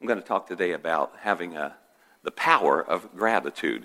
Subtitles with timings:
[0.00, 1.74] I'm going to talk today about having a,
[2.22, 3.84] the power of gratitude.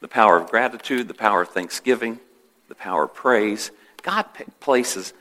[0.00, 2.20] The power of gratitude, the power of thanksgiving,
[2.68, 3.70] the power of praise.
[4.02, 4.26] God
[4.60, 5.14] places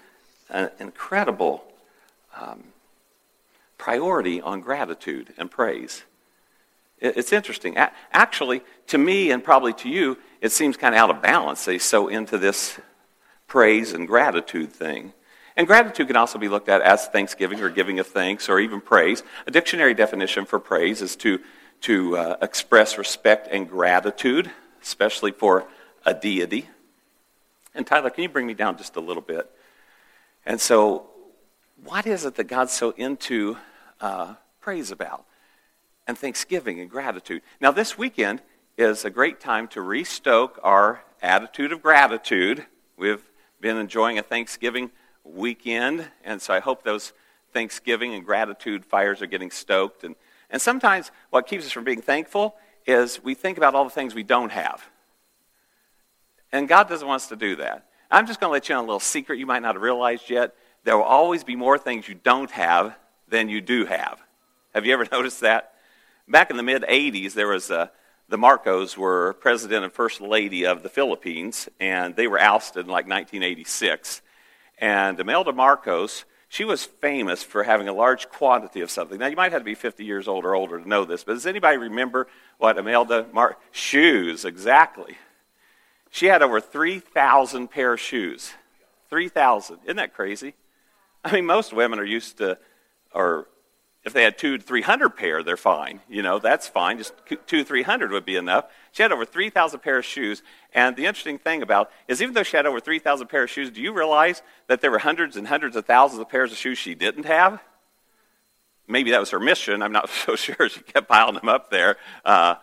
[0.49, 1.63] an incredible
[2.35, 2.63] um,
[3.77, 6.03] priority on gratitude and praise.
[6.99, 7.78] It's interesting.
[8.12, 11.63] Actually, to me and probably to you, it seems kind of out of balance.
[11.63, 12.79] They so into this
[13.47, 15.13] praise and gratitude thing.
[15.56, 18.81] And gratitude can also be looked at as thanksgiving or giving of thanks or even
[18.81, 19.23] praise.
[19.48, 21.40] A dictionary definition for praise is to,
[21.82, 24.52] to uh, express respect and gratitude,
[24.82, 25.66] especially for
[26.06, 26.70] a deity.
[27.76, 29.50] And Tyler, can you bring me down just a little bit?
[30.45, 31.08] And so,
[31.84, 33.58] what is it that God's so into
[34.00, 35.26] uh, praise about?
[36.08, 37.42] And thanksgiving and gratitude.
[37.59, 38.42] Now, this weekend
[38.78, 42.66] is a great time to restoke our attitude of gratitude.
[42.98, 43.23] We've
[43.59, 44.92] been enjoying a Thanksgiving
[45.23, 47.13] weekend, and so I hope those
[47.53, 50.03] Thanksgiving and gratitude fires are getting stoked.
[50.03, 50.16] And,
[50.49, 54.16] and sometimes what keeps us from being thankful is we think about all the things
[54.16, 54.83] we don't have.
[56.52, 57.86] And God doesn't want us to do that.
[58.09, 59.81] I'm just going to let you in on a little secret you might not have
[59.81, 60.53] realized yet.
[60.83, 62.97] There will always be more things you don't have
[63.30, 64.19] than you do have.
[64.73, 65.73] Have you ever noticed that?
[66.28, 67.91] Back in the mid 80s, there was a,
[68.28, 72.91] the Marcos were president and first lady of the Philippines, and they were ousted in
[72.91, 74.22] like 1986.
[74.82, 79.20] And Imelda Marcos, she was famous for having a large quantity of something.
[79.20, 81.34] Now, you might have to be 50 years old or older to know this, but
[81.34, 85.18] does anybody remember what Imelda Mar- Shoes, exactly.
[86.09, 88.54] She had over 3,000 pair of shoes.
[89.09, 89.78] 3,000.
[89.84, 90.56] Isn't that crazy?
[91.24, 92.58] I mean, most women are used to,
[93.14, 93.48] or
[94.03, 96.02] if they had two to 300 pair, they're fine.
[96.09, 96.97] You know, that's fine.
[96.97, 98.66] Just two, to 300 would be enough.
[98.91, 100.41] She had over 3,000 pair of shoes.
[100.73, 103.69] And the interesting thing about is even though she had over 3,000 pair of shoes,
[103.69, 106.79] do you realize that there were hundreds and hundreds of thousands of pairs of shoes
[106.79, 107.61] she didn't have?
[108.88, 109.83] Maybe that was her mission.
[109.83, 110.67] I'm not so sure.
[110.67, 111.97] She kept piling them up there.
[112.25, 112.55] Uh,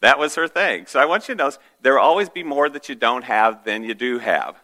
[0.00, 0.86] that was her thing.
[0.86, 3.64] So I want you to notice there will always be more that you don't have
[3.64, 4.56] than you do have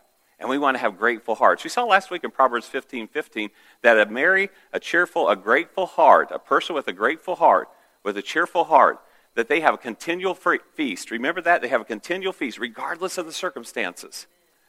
[0.43, 1.63] and we want to have grateful hearts.
[1.63, 3.51] We saw last week in Proverbs 15 15
[3.83, 7.69] that a merry, a cheerful, a grateful heart, a person with a grateful heart,
[8.03, 8.99] with a cheerful heart,
[9.37, 11.13] that they have a continual feast.
[11.13, 11.63] Remember that?
[11.63, 14.27] They have a continual feast, regardless of the circumstances.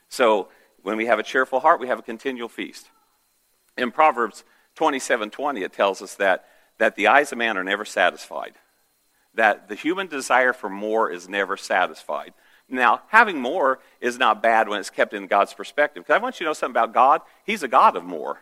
[0.10, 0.50] So
[0.84, 2.92] when we have a cheerful heart, we have a continual feast.
[3.76, 4.44] In Proverbs
[4.76, 6.46] 27 20, it tells us that,
[6.78, 8.54] that the eyes of man are never satisfied,
[9.34, 12.36] that the human desire for more is never satisfied.
[12.74, 16.04] Now, having more is not bad when it's kept in God's perspective.
[16.04, 17.22] Because I want you to know something about God.
[17.46, 18.40] He's a God of more.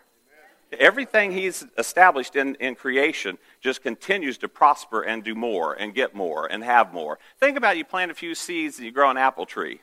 [0.79, 6.15] Everything He's established in, in creation just continues to prosper and do more and get
[6.15, 7.19] more and have more.
[7.41, 9.81] Think about you plant a few seeds and you grow an apple tree.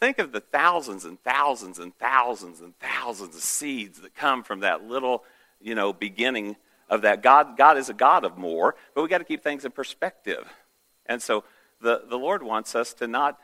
[0.00, 4.60] Think of the thousands and thousands and thousands and thousands of seeds that come from
[4.60, 5.24] that little,
[5.60, 6.56] you know, beginning
[6.88, 7.22] of that.
[7.22, 10.48] God, God is a God of more, but we got to keep things in perspective.
[11.04, 11.44] And so
[11.80, 13.38] the, the Lord wants us to not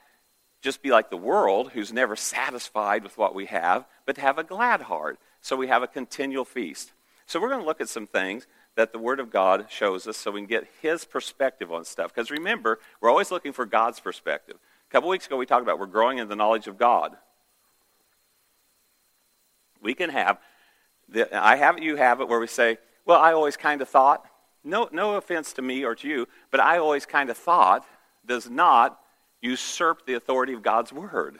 [0.64, 4.42] just be like the world who's never satisfied with what we have, but have a
[4.42, 5.18] glad heart.
[5.42, 6.92] So we have a continual feast.
[7.26, 10.16] So we're going to look at some things that the Word of God shows us
[10.16, 12.14] so we can get His perspective on stuff.
[12.14, 14.56] Because remember, we're always looking for God's perspective.
[14.56, 17.14] A couple weeks ago, we talked about we're growing in the knowledge of God.
[19.82, 20.38] We can have,
[21.10, 23.88] the, I have it, you have it, where we say, well, I always kind of
[23.90, 24.24] thought.
[24.64, 27.86] No, no offense to me or to you, but I always kind of thought
[28.24, 28.98] does not
[29.44, 31.38] usurp the authority of God's Word.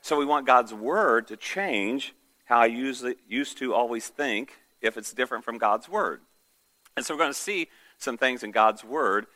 [0.00, 2.14] So we want God's Word to change
[2.44, 6.20] how I usually, used to always think if it's different from God's Word.
[6.96, 7.68] And so we're going to see
[7.98, 9.26] some things in God's Word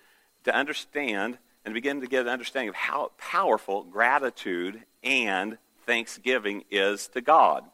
[0.45, 7.09] to understand and begin to get an understanding of how powerful gratitude and thanksgiving is
[7.09, 7.65] to God.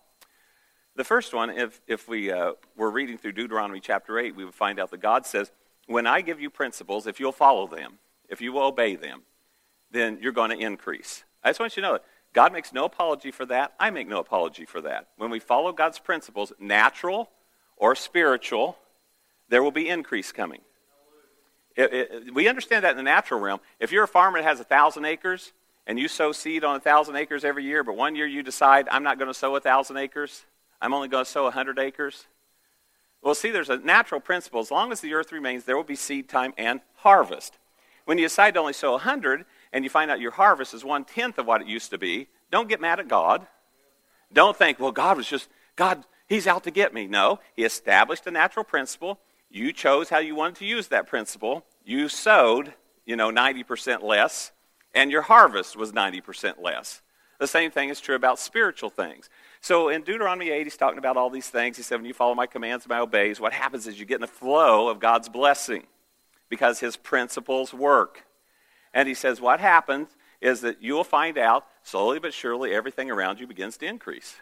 [0.96, 4.54] The first one, if, if we uh, were reading through Deuteronomy chapter 8, we would
[4.54, 5.50] find out that God says,
[5.86, 7.98] When I give you principles, if you'll follow them,
[8.28, 9.22] if you will obey them,
[9.94, 11.24] then you're going to increase.
[11.42, 13.74] I just want you to know that God makes no apology for that.
[13.78, 15.08] I make no apology for that.
[15.16, 17.30] When we follow God's principles, natural
[17.76, 18.76] or spiritual,
[19.48, 20.60] there will be increase coming.
[21.76, 23.60] It, it, we understand that in the natural realm.
[23.80, 25.52] If you're a farmer that has a thousand acres
[25.86, 28.88] and you sow seed on a thousand acres every year, but one year you decide,
[28.90, 30.44] I'm not going to sow a thousand acres,
[30.80, 32.26] I'm only going to sow a hundred acres.
[33.22, 34.60] Well, see, there's a natural principle.
[34.60, 37.58] As long as the earth remains, there will be seed time and harvest.
[38.04, 40.84] When you decide to only sow a hundred, and you find out your harvest is
[40.84, 43.46] one tenth of what it used to be, don't get mad at God.
[44.32, 47.06] Don't think, well, God was just, God, He's out to get me.
[47.06, 49.18] No, He established a natural principle.
[49.50, 51.66] You chose how you wanted to use that principle.
[51.84, 52.72] You sowed,
[53.04, 54.52] you know, 90% less,
[54.94, 57.02] and your harvest was 90% less.
[57.40, 59.28] The same thing is true about spiritual things.
[59.60, 61.76] So in Deuteronomy 8, he's talking about all these things.
[61.76, 64.16] He said, when you follow my commands and my obeys, what happens is you get
[64.16, 65.86] in the flow of God's blessing.
[66.48, 68.24] because his principles work.
[68.94, 70.08] And he says, what happens
[70.40, 74.36] is that you will find out slowly but surely everything around you begins to increase.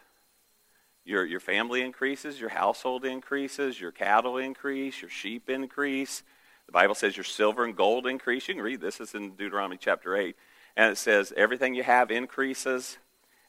[1.04, 6.22] Your, your family increases, your household increases, your cattle increase, your sheep increase.
[6.66, 8.46] The Bible says your silver and gold increase.
[8.46, 10.36] You can read this, it's in Deuteronomy chapter 8.
[10.76, 12.98] And it says everything you have increases.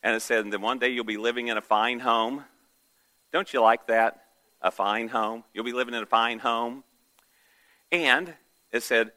[0.01, 2.45] And it said, and then one day you'll be living in a fine home.
[3.31, 4.23] Don't you like that?
[4.61, 5.43] A fine home.
[5.53, 6.83] You'll be living in a fine home.
[7.91, 8.33] And
[8.71, 9.11] it said,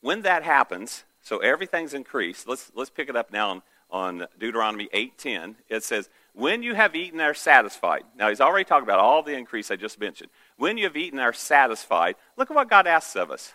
[0.00, 2.48] when that happens, so everything's increased.
[2.48, 5.56] Let's, let's pick it up now on, on Deuteronomy 8.10.
[5.68, 8.04] It says, when you have eaten are satisfied.
[8.16, 10.30] Now, he's already talked about all the increase I just mentioned.
[10.56, 13.54] When you have eaten and are satisfied, look at what God asks of us.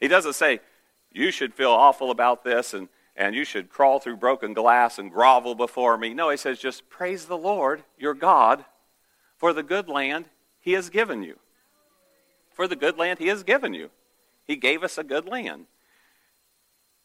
[0.00, 0.60] He doesn't say,
[1.12, 5.10] you should feel awful about this and and you should crawl through broken glass and
[5.10, 6.14] grovel before me.
[6.14, 8.64] No, he says, just praise the Lord, your God,
[9.36, 10.26] for the good land
[10.60, 11.38] he has given you.
[12.52, 13.90] For the good land he has given you.
[14.46, 15.66] He gave us a good land.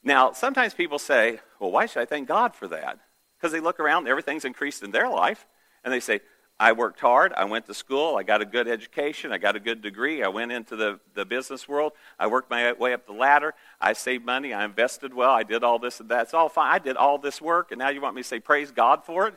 [0.03, 2.99] Now, sometimes people say, well, why should I thank God for that?
[3.37, 5.45] Because they look around, everything's increased in their life,
[5.83, 6.21] and they say,
[6.61, 7.31] I worked hard.
[7.37, 8.17] I went to school.
[8.17, 9.31] I got a good education.
[9.31, 10.23] I got a good degree.
[10.23, 11.93] I went into the, the business world.
[12.19, 13.53] I worked my way up the ladder.
[13.79, 14.53] I saved money.
[14.53, 15.31] I invested well.
[15.31, 16.23] I did all this and that.
[16.23, 16.73] It's all fine.
[16.73, 19.27] I did all this work, and now you want me to say praise God for
[19.27, 19.35] it?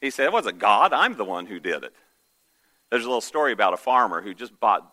[0.00, 0.92] He said, It wasn't God.
[0.92, 1.92] I'm the one who did it.
[2.90, 4.88] There's a little story about a farmer who just bought,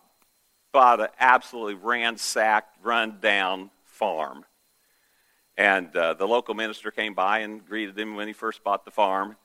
[0.75, 4.43] bought an absolutely ransacked, run down farm.
[5.57, 8.91] And uh, the local minister came by and greeted him when he first bought the
[8.91, 9.37] farm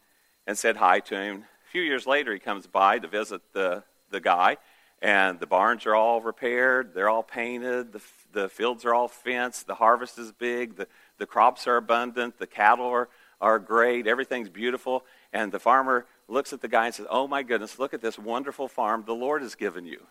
[0.44, 3.84] and said hi to him A few years later, he comes by to visit the,
[4.10, 4.56] the guy,
[5.00, 6.94] and the barns are all repaired.
[6.94, 7.92] They're all painted.
[7.92, 9.68] The, the fields are all fenced.
[9.68, 10.74] The harvest is big.
[10.74, 10.88] The,
[11.18, 12.38] the crops are abundant.
[12.38, 13.08] The cattle are,
[13.40, 14.08] are great.
[14.08, 15.04] Everything's beautiful.
[15.32, 18.18] And the farmer looks at the guy and says, Oh my goodness, look at this
[18.18, 20.08] wonderful farm the Lord has given you.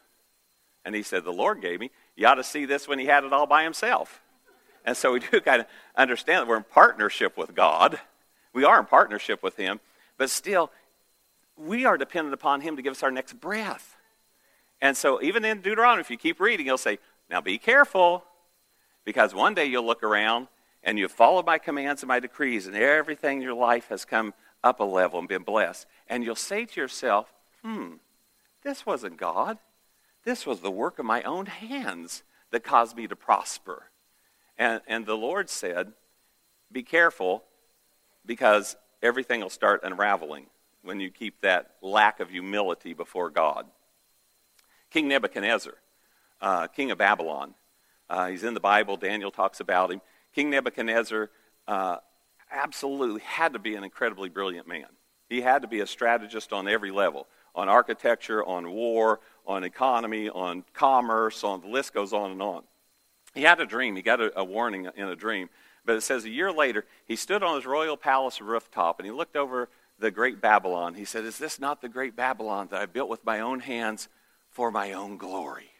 [0.85, 1.91] And he said, The Lord gave me.
[2.15, 4.21] You ought to see this when he had it all by himself.
[4.85, 7.99] And so we do kind of understand that we're in partnership with God.
[8.53, 9.79] We are in partnership with him.
[10.17, 10.71] But still,
[11.59, 13.97] we are dependent upon Him to give us our next breath.
[14.81, 16.99] And so, even in Deuteronomy, if you keep reading, He'll say,
[17.29, 18.23] Now be careful,
[19.05, 20.47] because one day you'll look around
[20.83, 24.33] and you've followed my commands and my decrees, and everything in your life has come
[24.63, 25.85] up a level and been blessed.
[26.07, 27.33] And you'll say to yourself,
[27.63, 27.95] Hmm,
[28.63, 29.57] this wasn't God.
[30.23, 33.83] This was the work of my own hands that caused me to prosper.
[34.57, 35.93] And, and the Lord said,
[36.71, 37.43] Be careful,
[38.25, 40.47] because everything will start unraveling
[40.83, 43.65] when you keep that lack of humility before God.
[44.91, 45.75] King Nebuchadnezzar,
[46.41, 47.53] uh, king of Babylon,
[48.09, 48.97] uh, he's in the Bible.
[48.97, 50.01] Daniel talks about him.
[50.33, 51.29] King Nebuchadnezzar
[51.67, 51.97] uh,
[52.51, 54.87] absolutely had to be an incredibly brilliant man.
[55.29, 59.19] He had to be a strategist on every level on architecture, on war,
[59.49, 62.63] on economy, on commerce, on the list goes on and on.
[63.33, 63.95] He had a dream.
[63.95, 65.49] He got a, a warning in a dream.
[65.83, 69.11] But it says a year later, he stood on his royal palace rooftop and he
[69.11, 69.67] looked over
[69.97, 70.93] the great Babylon.
[70.93, 74.07] He said, Is this not the great Babylon that I built with my own hands
[74.49, 75.71] for my own glory?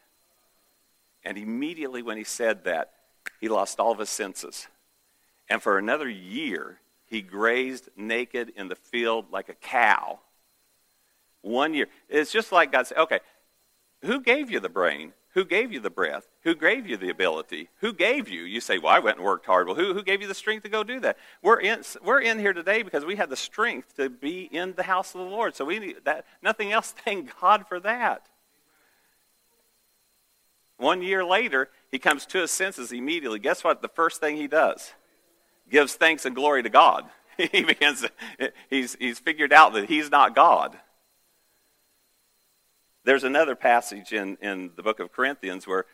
[1.24, 2.94] And immediately when he said that,
[3.40, 4.68] he lost all of his senses.
[5.48, 10.20] And for another year, he grazed naked in the field like a cow.
[11.42, 11.88] One year.
[12.10, 13.20] It's just like God said, okay,
[14.02, 15.14] who gave you the brain?
[15.34, 16.28] Who gave you the breath?
[16.44, 17.70] Who gave you the ability?
[17.82, 18.42] Who gave you?
[18.42, 19.68] You say, Well, I went and worked hard.
[19.68, 21.18] Well, who, who gave you the strength to go do that?
[21.44, 24.84] We're in, we're in here today because we had the strength to be in the
[24.84, 25.56] house of the Lord.
[25.56, 28.28] So we need that nothing else, thank God for that.
[30.78, 33.40] One year later, he comes to his senses immediately.
[33.40, 33.82] Guess what?
[33.82, 34.94] The first thing he does?
[35.70, 37.06] Gives thanks and glory to God.
[37.38, 38.06] he begins,
[38.70, 40.78] he's, he's figured out that he's not God.
[43.04, 45.86] There's another passage in, in the book of Corinthians where,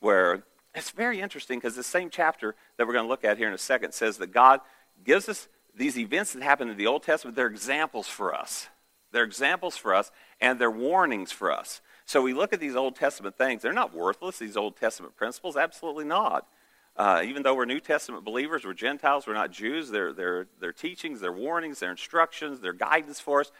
[0.00, 3.48] where it's very interesting because the same chapter that we're going to look at here
[3.48, 4.60] in a second says that God
[5.04, 8.68] gives us these events that happen in the Old Testament, they're examples for us.
[9.10, 11.80] They're examples for us, and they're warnings for us.
[12.06, 13.62] So we look at these Old Testament things.
[13.62, 15.56] They're not worthless, these Old Testament principles.
[15.56, 16.46] Absolutely not.
[16.96, 19.90] Uh, even though we're New Testament believers, we're Gentiles, we're not Jews.
[19.90, 23.52] They're, they're, they're teachings, they're warnings, they're instructions, they're guidance for us.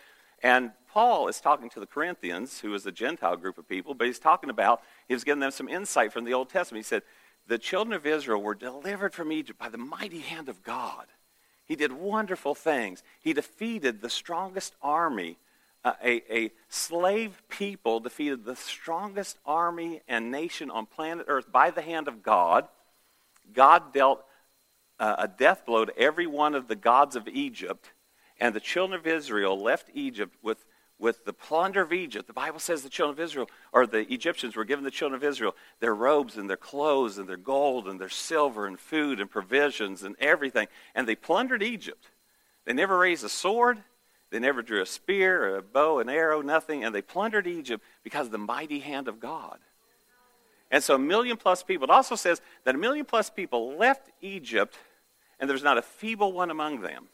[0.42, 4.06] And Paul is talking to the Corinthians, who is a Gentile group of people, but
[4.06, 6.84] he's talking about, he was giving them some insight from the Old Testament.
[6.84, 7.02] He said,
[7.46, 11.06] The children of Israel were delivered from Egypt by the mighty hand of God.
[11.64, 13.02] He did wonderful things.
[13.20, 15.38] He defeated the strongest army.
[15.84, 21.70] Uh, a, a slave people defeated the strongest army and nation on planet Earth by
[21.70, 22.68] the hand of God.
[23.52, 24.24] God dealt
[24.98, 27.92] uh, a death blow to every one of the gods of Egypt
[28.42, 30.66] and the children of Israel left Egypt with,
[30.98, 32.26] with the plunder of Egypt.
[32.26, 35.22] The Bible says the children of Israel, or the Egyptians were given the children of
[35.22, 39.30] Israel their robes and their clothes and their gold and their silver and food and
[39.30, 40.66] provisions and everything.
[40.92, 42.08] And they plundered Egypt.
[42.64, 43.78] They never raised a sword.
[44.32, 46.82] They never drew a spear a bow and arrow, nothing.
[46.82, 49.60] And they plundered Egypt because of the mighty hand of God.
[50.68, 51.84] And so a million plus people.
[51.84, 54.76] It also says that a million plus people left Egypt
[55.38, 57.06] and there's not a feeble one among them.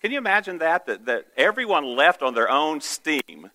[0.00, 0.86] Can you imagine that?
[0.86, 3.50] That, that everyone left on their own steam.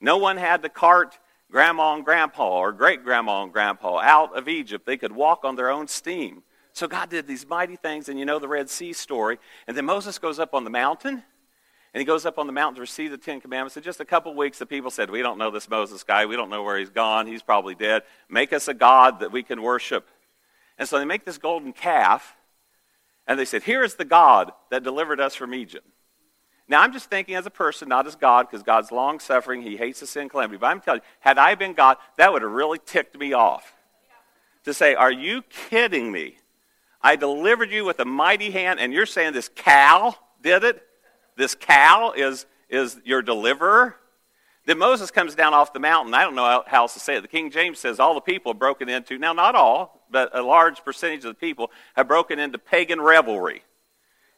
[0.00, 1.18] No one had to cart
[1.50, 4.86] grandma and grandpa or great grandma and grandpa out of Egypt.
[4.86, 6.42] They could walk on their own steam.
[6.72, 9.38] So God did these mighty things, and you know the Red Sea story.
[9.66, 11.22] And then Moses goes up on the mountain,
[11.92, 13.76] and he goes up on the mountain to receive the Ten Commandments.
[13.76, 16.26] In just a couple weeks, the people said, We don't know this Moses guy.
[16.26, 17.26] We don't know where he's gone.
[17.26, 18.02] He's probably dead.
[18.28, 20.08] Make us a God that we can worship.
[20.78, 22.36] And so they make this golden calf,
[23.26, 25.86] and they said, Here is the God that delivered us from Egypt.
[26.68, 29.62] Now, I'm just thinking as a person, not as God, because God's long suffering.
[29.62, 30.56] He hates the sin calamity.
[30.56, 33.74] But I'm telling you, had I been God, that would have really ticked me off.
[34.64, 36.36] To say, Are you kidding me?
[37.02, 40.82] I delivered you with a mighty hand, and you're saying this cow did it?
[41.36, 43.96] This cow is, is your deliverer?
[44.70, 46.14] Then Moses comes down off the mountain.
[46.14, 47.22] I don't know how else to say it.
[47.22, 50.42] The King James says all the people have broken into, now not all, but a
[50.42, 53.64] large percentage of the people have broken into pagan revelry.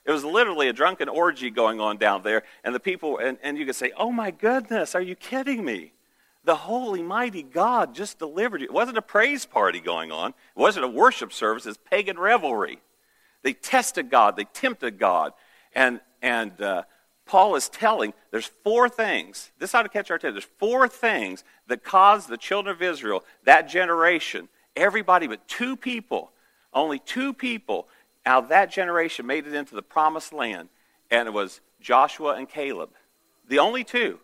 [0.06, 3.58] It was literally a drunken orgy going on down there, and the people, and, and
[3.58, 5.92] you could say, oh my goodness, are you kidding me?
[6.44, 8.68] The holy, mighty God just delivered you.
[8.68, 10.30] It wasn't a praise party going on.
[10.30, 11.66] It wasn't a worship service.
[11.66, 12.78] It's pagan revelry.
[13.42, 14.36] They tested God.
[14.36, 15.34] They tempted God.
[15.74, 16.84] And, and uh,
[17.32, 19.52] Paul is telling there's four things.
[19.58, 20.34] This ought to catch our attention.
[20.34, 26.30] There's four things that caused the children of Israel, that generation, everybody but two people,
[26.74, 27.88] only two people
[28.26, 30.68] out of that generation made it into the promised land.
[31.10, 32.90] And it was Joshua and Caleb.
[33.48, 34.18] The only two.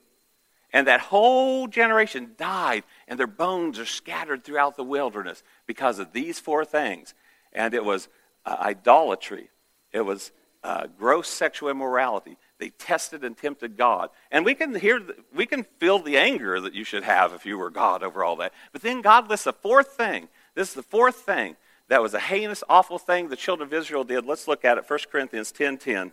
[0.70, 6.12] And that whole generation died, and their bones are scattered throughout the wilderness because of
[6.12, 7.14] these four things.
[7.54, 8.08] And it was
[8.44, 9.48] uh, idolatry,
[9.92, 10.30] it was
[10.62, 12.36] uh, gross sexual immorality.
[12.58, 14.10] They tested and tempted God.
[14.30, 15.00] And we can hear,
[15.34, 18.36] we can feel the anger that you should have if you were God over all
[18.36, 18.52] that.
[18.72, 20.28] But then God lists a fourth thing.
[20.54, 24.04] This is the fourth thing that was a heinous, awful thing the children of Israel
[24.04, 24.26] did.
[24.26, 24.88] Let's look at it.
[24.88, 25.78] 1 Corinthians 10.10.
[25.80, 26.12] 10.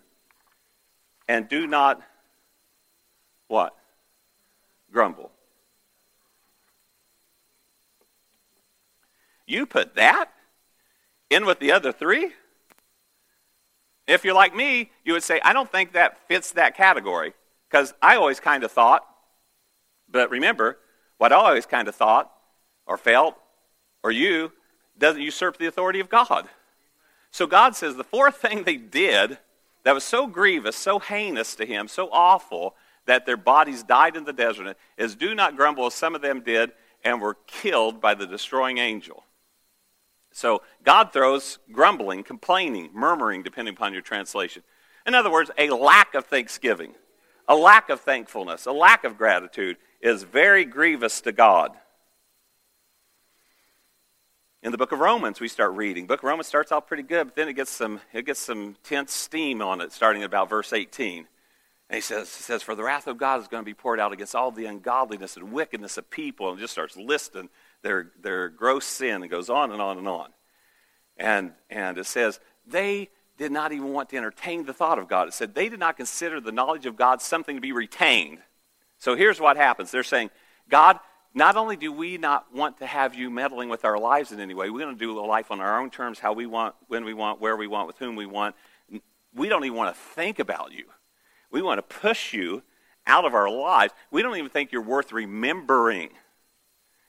[1.28, 2.02] And do not,
[3.48, 3.76] what?
[4.92, 5.32] Grumble.
[9.48, 10.32] You put that
[11.30, 12.34] in with the other three?
[14.08, 17.34] If you're like me, you would say, I don't think that fits that category.
[17.70, 19.06] Because I always kind of thought,
[20.10, 20.78] but remember,
[21.18, 22.32] what I always kind of thought,
[22.86, 23.36] or felt,
[24.04, 24.52] or you,
[24.98, 26.48] doesn't usurp the authority of God.
[27.32, 29.40] So God says the fourth thing they did
[29.84, 34.24] that was so grievous, so heinous to him, so awful, that their bodies died in
[34.24, 36.72] the desert is do not grumble as some of them did
[37.04, 39.24] and were killed by the destroying angel.
[40.36, 44.64] So God throws grumbling, complaining, murmuring, depending upon your translation.
[45.08, 46.94] In other words, a lack of thanksgiving,
[47.48, 51.72] a lack of thankfulness, a lack of gratitude is very grievous to God.
[54.62, 56.06] In the book of Romans, we start reading.
[56.06, 58.76] book of Romans starts out pretty good, but then it gets some, it gets some
[58.84, 61.28] tense steam on it, starting at about verse 18.
[61.90, 64.02] And he says, he says, For the wrath of God is going to be poured
[64.02, 67.48] out against all the ungodliness and wickedness of people, and just starts listing
[67.86, 70.30] their, their gross sin and goes on and on and on.
[71.18, 75.28] And, and it says, they did not even want to entertain the thought of God.
[75.28, 78.40] It said they did not consider the knowledge of God something to be retained.
[78.98, 80.32] So here's what happens they're saying,
[80.68, 81.00] God,
[81.36, 84.56] not only do we not want to have you meddling with our lives in any
[84.56, 87.14] way, we're going to do life on our own terms, how we want, when we
[87.14, 88.56] want, where we want, with whom we want.
[89.36, 90.86] We don't even want to think about you.
[91.52, 92.64] We want to push you
[93.06, 93.94] out of our lives.
[94.10, 96.10] We don't even think you're worth remembering.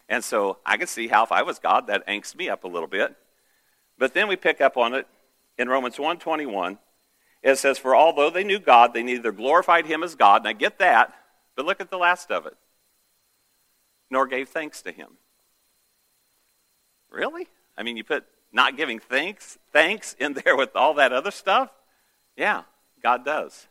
[0.08, 2.68] And so I can see how if I was God, that angst me up a
[2.68, 3.16] little bit.
[3.98, 5.06] But then we pick up on it
[5.58, 6.78] in Romans 1.21.
[7.42, 10.52] It says, For although they knew God, they neither glorified him as God, and I
[10.52, 11.12] get that,
[11.54, 12.56] but look at the last of it,
[14.10, 15.08] nor gave thanks to him.
[17.10, 17.48] Really?
[17.76, 21.70] I mean, you put not giving thanks, thanks in there with all that other stuff?
[22.36, 22.62] Yeah,
[23.02, 23.66] God does.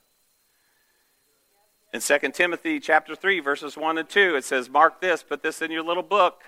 [1.95, 5.61] In 2 Timothy chapter 3, verses 1 and 2, it says, Mark this, put this
[5.61, 6.43] in your little book.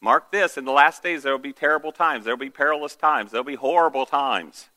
[0.00, 2.96] Mark this, in the last days there will be terrible times, there will be perilous
[2.96, 4.68] times, there will be horrible times.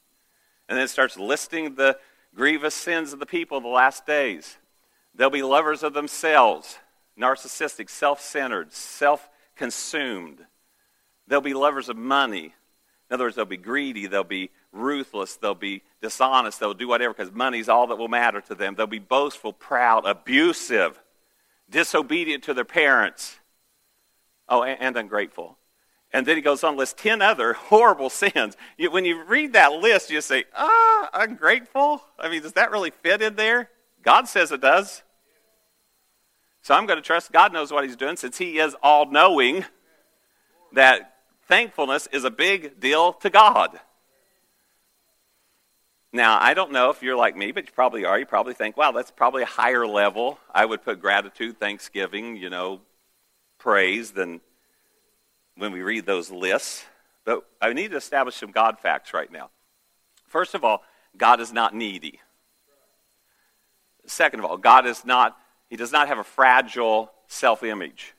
[0.68, 1.98] And then it starts listing the
[2.36, 4.58] grievous sins of the people in the last days.
[5.16, 6.78] They'll be lovers of themselves,
[7.20, 10.46] narcissistic, self centered, self consumed.
[11.28, 12.54] They'll be lovers of money.
[13.10, 17.14] In other words, they'll be greedy, they'll be ruthless, they'll be dishonest, they'll do whatever
[17.14, 18.76] because money's all that will matter to them.
[18.76, 21.00] They'll be boastful, proud, abusive,
[21.70, 23.40] disobedient to their parents.
[24.48, 25.58] Oh, and, and ungrateful.
[26.12, 28.58] And then he goes on to list 10 other horrible sins.
[28.78, 32.02] You, when you read that list, you say, ah, ungrateful?
[32.18, 33.70] I mean, does that really fit in there?
[34.02, 35.04] God says it does.
[36.62, 39.66] So I'm going to trust God knows what he's doing since he is all knowing
[40.74, 41.16] that
[41.48, 43.80] thankfulness is a big deal to God.
[46.12, 48.18] Now, I don't know if you're like me, but you probably are.
[48.18, 50.40] You probably think, wow, that's probably a higher level.
[50.54, 52.82] I would put gratitude, thanksgiving, you know,
[53.60, 54.42] praise than
[55.56, 56.86] when we read those lists.
[57.26, 59.52] But I need to establish some God facts right now.
[60.26, 60.84] First of all,
[61.16, 62.20] God is not needy.
[64.08, 65.38] Second of all, God is not,
[65.70, 68.16] he does not have a fragile self image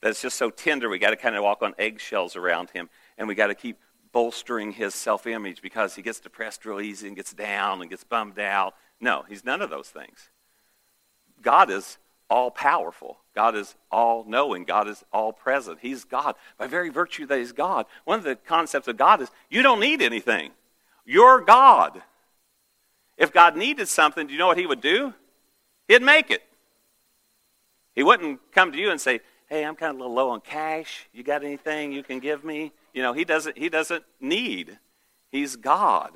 [0.00, 3.28] that's just so tender we got to kind of walk on eggshells around him and
[3.28, 3.78] we got to keep
[4.12, 8.04] bolstering his self image because he gets depressed real easy and gets down and gets
[8.04, 8.74] bummed out.
[9.00, 10.30] No, he's none of those things.
[11.42, 11.98] God is
[12.32, 13.18] all powerful.
[13.34, 14.64] God is all knowing.
[14.64, 15.78] God is all present.
[15.82, 16.34] He's God.
[16.56, 19.80] By very virtue that He's God, one of the concepts of God is you don't
[19.80, 20.52] need anything.
[21.04, 22.00] You're God.
[23.18, 25.12] If God needed something, do you know what He would do?
[25.88, 26.42] He'd make it.
[27.94, 30.40] He wouldn't come to you and say, Hey, I'm kind of a little low on
[30.40, 31.06] cash.
[31.12, 32.72] You got anything you can give me?
[32.92, 34.78] You know, He doesn't, he doesn't need.
[35.30, 36.12] He's God.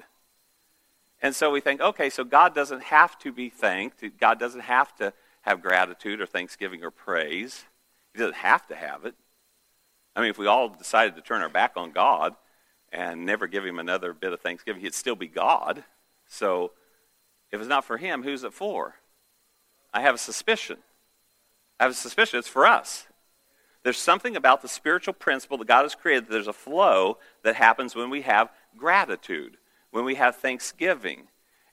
[1.23, 4.04] And so we think, okay, so God doesn't have to be thanked.
[4.21, 7.64] God doesn't have to have gratitude or thanksgiving or praise.
[8.12, 9.14] He doesn't have to have it.
[10.14, 12.35] I mean, if we all decided to turn our back on God
[12.92, 15.85] and never give him another bit of thanksgiving, he'd still be God.
[16.26, 16.73] So
[17.50, 18.97] if it's not for him, who's it for?
[19.92, 20.78] I have a suspicion.
[21.78, 23.06] I have a suspicion it's for us.
[23.87, 26.28] There's something about the spiritual principle that God has created.
[26.28, 29.59] There's a flow that happens when we have gratitude,
[29.93, 31.28] when we have thanksgiving.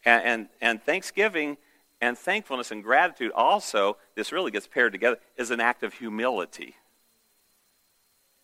[0.06, 1.58] And, and, and thanksgiving
[2.00, 6.76] and thankfulness and gratitude also, this really gets paired together, is an act of humility.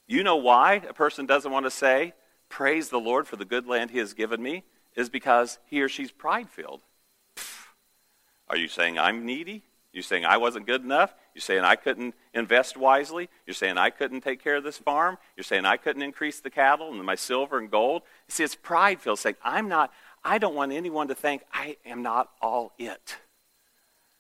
[0.08, 2.14] You know why a person doesn't want to say,
[2.50, 4.64] Praise the Lord for the good land he has given me?
[4.96, 6.82] Is because he or she's pride filled.
[8.48, 9.62] Are you saying I'm needy?
[9.92, 11.14] You're saying I wasn't good enough?
[11.34, 13.28] You're saying I couldn't invest wisely?
[13.48, 15.18] You're saying I couldn't take care of this farm?
[15.36, 18.04] You're saying I couldn't increase the cattle and my silver and gold?
[18.28, 19.92] You See, it's pride filled, saying I'm not,
[20.24, 23.18] I don't want anyone to think I am not all it.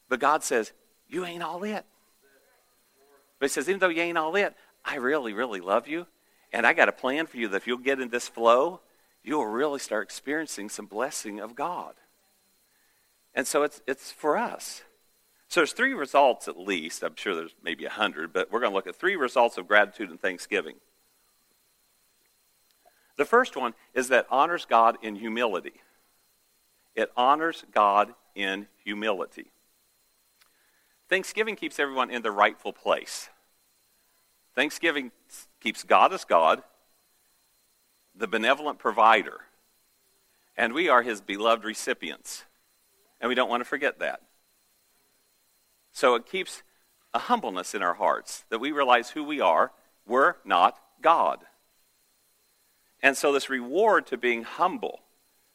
[0.08, 0.72] But God says,
[1.08, 1.86] You ain't all it.
[3.40, 6.08] But He says, Even though you ain't all it, I really, really love you.
[6.52, 8.82] And I got a plan for you that if you'll get in this flow,
[9.24, 11.94] you'll really start experiencing some blessing of God.
[13.36, 14.82] And so it's, it's for us.
[15.50, 17.04] So there's three results at least.
[17.04, 19.68] I'm sure there's maybe a hundred, but we're going to look at three results of
[19.68, 20.76] gratitude and thanksgiving.
[23.18, 25.82] The first one is that honors God in humility.
[26.96, 29.52] It honors God in humility.
[31.10, 33.30] Thanksgiving keeps everyone in the rightful place.
[34.54, 35.12] Thanksgiving
[35.60, 36.62] keeps God as God,
[38.16, 39.42] the benevolent provider,
[40.56, 42.46] and we are his beloved recipients.
[43.20, 44.22] And we don't want to forget that.
[46.00, 46.64] So it keeps
[47.14, 49.74] a humbleness in our hearts that we realize who we are.
[50.08, 51.40] We're not God.
[53.04, 55.02] And so, this reward to being humble,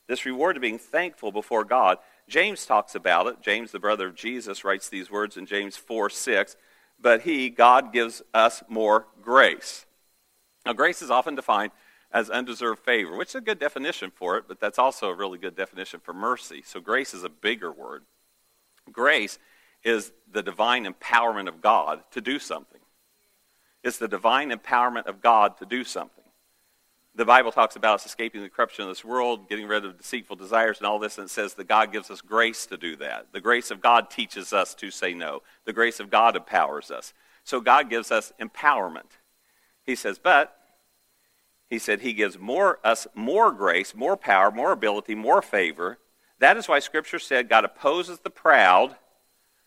[0.07, 1.97] this reward to being thankful before God,
[2.29, 3.41] James talks about it.
[3.41, 6.57] James, the brother of Jesus, writes these words in James 4 6.
[7.01, 9.87] But he, God, gives us more grace.
[10.67, 11.73] Now, grace is often defined
[12.13, 15.39] as undeserved favor, which is a good definition for it, but that's also a really
[15.39, 16.63] good definition for mercy.
[16.67, 18.03] So, grace is a bigger word.
[18.93, 19.39] Grace
[19.85, 22.81] is the divine empowerment of God to do something.
[23.83, 26.25] It's the divine empowerment of God to do something
[27.17, 30.37] the Bible talks about us escaping the corruption of this world, getting rid of deceitful
[30.37, 33.29] desires and all this, and it says that God gives us grace to do that.
[33.33, 35.43] The grace of God teaches us to say no.
[35.65, 37.13] The grace of God empowers us.
[37.45, 39.19] So God gives us empowerment.
[39.85, 40.57] He says, but
[41.71, 45.99] he said he gives more us more grace, more power, more ability, more favor.
[46.41, 48.97] That is why Scripture said God opposes the proud,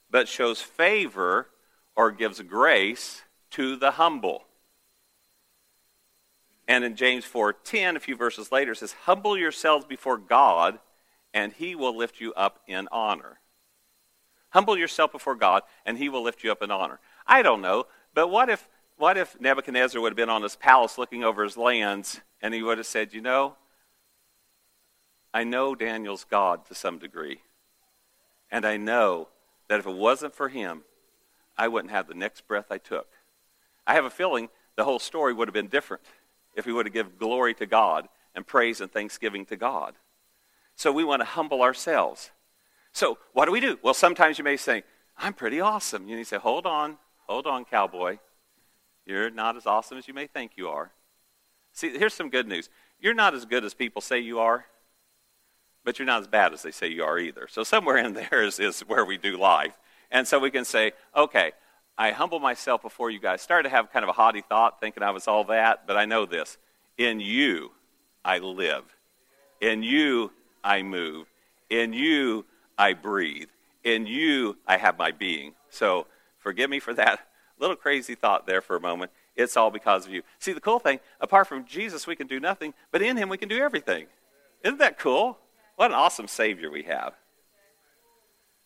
[0.10, 1.50] but shows favor
[1.96, 4.46] or gives grace to the humble.
[6.68, 10.80] And in James 4:10, a few verses later, it says, "Humble yourselves before God,
[11.34, 13.40] and he will lift you up in honor."
[14.50, 17.00] Humble yourself before God, and he will lift you up in honor.
[17.26, 20.98] I don't know, but what if what if Nebuchadnezzar would have been on his palace
[20.98, 23.56] looking over his lands, and he would have said, "You know,
[25.34, 27.44] I know Daniel's God to some degree,
[28.50, 29.30] and I know
[29.68, 30.84] that if it wasn't for him,
[31.58, 33.08] I wouldn't have the next breath I took."
[33.86, 36.04] I have a feeling the whole story would have been different
[36.56, 39.96] if we would have given glory to God and praise and thanksgiving to God.
[40.76, 42.32] So we want to humble ourselves.
[42.92, 43.80] So what do we do?
[43.82, 44.84] Well, sometimes you may say,
[45.18, 46.08] I'm pretty awesome.
[46.08, 48.20] You need to say, hold on, hold on, cowboy.
[49.06, 50.92] You're not as awesome as you may think you are.
[51.72, 52.70] See, here's some good news.
[53.00, 54.66] You're not as good as people say you are,
[55.88, 57.48] but you're not as bad as they say you are either.
[57.50, 59.72] So somewhere in there is, is where we do life.
[60.12, 61.54] And so we can say, okay,
[61.98, 63.42] I humble myself before you guys.
[63.42, 66.04] Started to have kind of a haughty thought, thinking I was all that, but I
[66.04, 66.58] know this.
[66.98, 67.72] In you,
[68.26, 68.84] I live.
[69.62, 71.28] In you, I move.
[71.70, 72.44] In you,
[72.78, 73.48] I breathe.
[73.86, 75.54] In you, I have my being.
[75.70, 79.10] So forgive me for that little crazy thought there for a moment.
[79.38, 80.24] It's all because of you.
[80.38, 83.38] See, the cool thing, apart from Jesus, we can do nothing, but in him, we
[83.38, 84.08] can do everything.
[84.66, 85.38] Isn't that cool?
[85.78, 87.14] What an awesome Savior we have.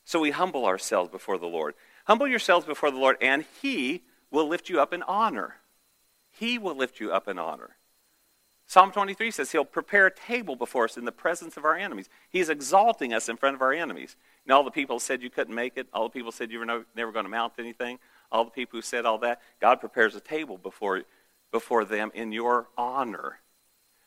[0.06, 1.76] So we humble ourselves before the Lord.
[2.06, 5.58] Humble yourselves before the Lord, and He will lift you up in honor.
[6.32, 7.76] He will lift you up in honor.
[8.65, 12.08] Psalm 23 says He'll prepare a table before us in the presence of our enemies.
[12.30, 14.15] He's exalting us in front of our enemies.
[14.45, 16.65] And all the people said you couldn't make it, all the people said you were
[16.65, 18.00] no, never going to mount anything,
[18.32, 21.02] all the people who said all that, God prepares a table before,
[21.52, 23.39] before them in your honor.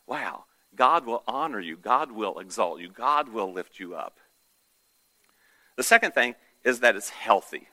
[0.07, 0.45] Wow.
[0.77, 1.77] God will honor you.
[1.77, 2.89] God will exalt you.
[2.89, 4.19] God will lift you up.
[5.77, 7.69] The second thing is that it's healthy.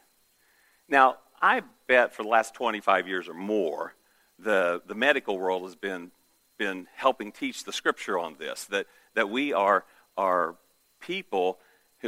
[0.88, 3.96] Now, I bet for the last 25 years or more,
[4.38, 6.12] the, the medical world has been,
[6.58, 9.86] been helping teach the scripture on this, that, that we are,
[10.18, 10.56] are
[11.00, 11.60] people,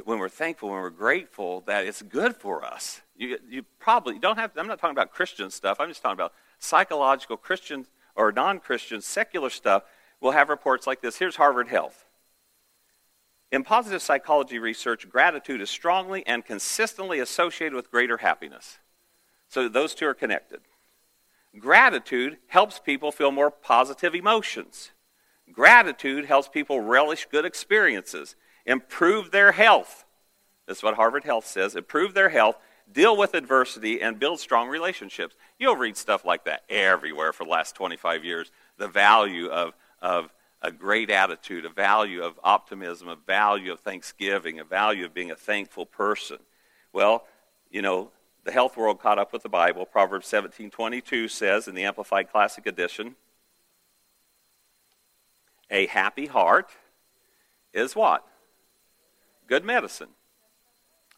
[0.05, 3.01] when we're thankful, when we're grateful, that it's good for us.
[3.15, 6.33] You, you probably don't have, I'm not talking about Christian stuff, I'm just talking about
[6.59, 9.83] psychological Christian or non Christian secular stuff.
[10.23, 11.17] We'll have reports like this.
[11.17, 12.05] Here's Harvard Health.
[13.51, 18.79] In positive psychology research, gratitude is strongly and consistently associated with greater happiness.
[19.49, 20.61] So those two are connected.
[21.59, 24.91] Gratitude helps people feel more positive emotions.
[25.51, 30.05] Gratitude helps people relish good experiences, improve their health.
[30.67, 32.55] That's what Harvard Health says improve their health,
[32.89, 35.35] deal with adversity, and build strong relationships.
[35.59, 38.51] You'll read stuff like that everywhere for the last 25 years.
[38.77, 44.59] The value of, of a great attitude, a value of optimism, a value of thanksgiving,
[44.59, 46.37] a value of being a thankful person.
[46.91, 47.25] Well,
[47.71, 48.11] you know,
[48.43, 49.85] the health world caught up with the Bible.
[49.85, 53.15] Proverbs 17:22 says in the Amplified Classic Edition,
[55.71, 56.69] a happy heart
[57.73, 58.27] is what?
[59.47, 60.09] Good medicine.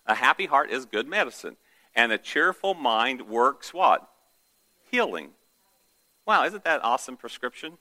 [0.06, 1.58] A happy heart is good medicine.
[1.96, 4.08] And a cheerful mind works what?
[4.92, 5.32] Healing.
[6.26, 7.78] Wow, isn't that awesome prescription?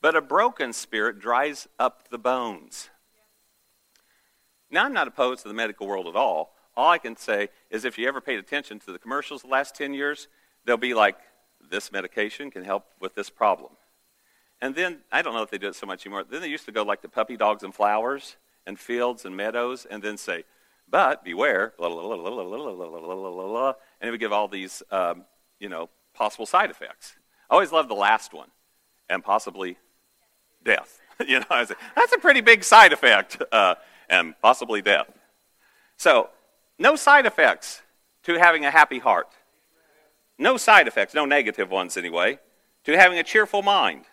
[0.00, 2.90] But a broken spirit dries up the bones.
[4.70, 6.54] Now, I'm not opposed to the medical world at all.
[6.76, 9.74] All I can say is if you ever paid attention to the commercials the last
[9.74, 10.28] 10 years,
[10.64, 11.16] they'll be like,
[11.70, 13.72] this medication can help with this problem.
[14.60, 16.24] And then, I don't know if they do it so much anymore.
[16.24, 19.86] Then they used to go like the puppy dogs and flowers and fields and meadows
[19.88, 20.44] and then say,
[20.88, 21.92] but beware, and
[24.00, 25.24] it would give all these, um,
[25.58, 27.16] you know, possible side effects.
[27.50, 28.50] I always loved the last one,
[29.08, 29.78] and possibly
[30.66, 31.00] death.
[31.26, 31.46] you know,
[31.94, 33.76] that's a pretty big side effect, uh,
[34.10, 35.10] and possibly death.
[35.96, 36.28] So,
[36.78, 37.80] no side effects
[38.24, 39.28] to having a happy heart.
[40.38, 42.38] No side effects, no negative ones anyway,
[42.84, 44.04] to having a cheerful mind.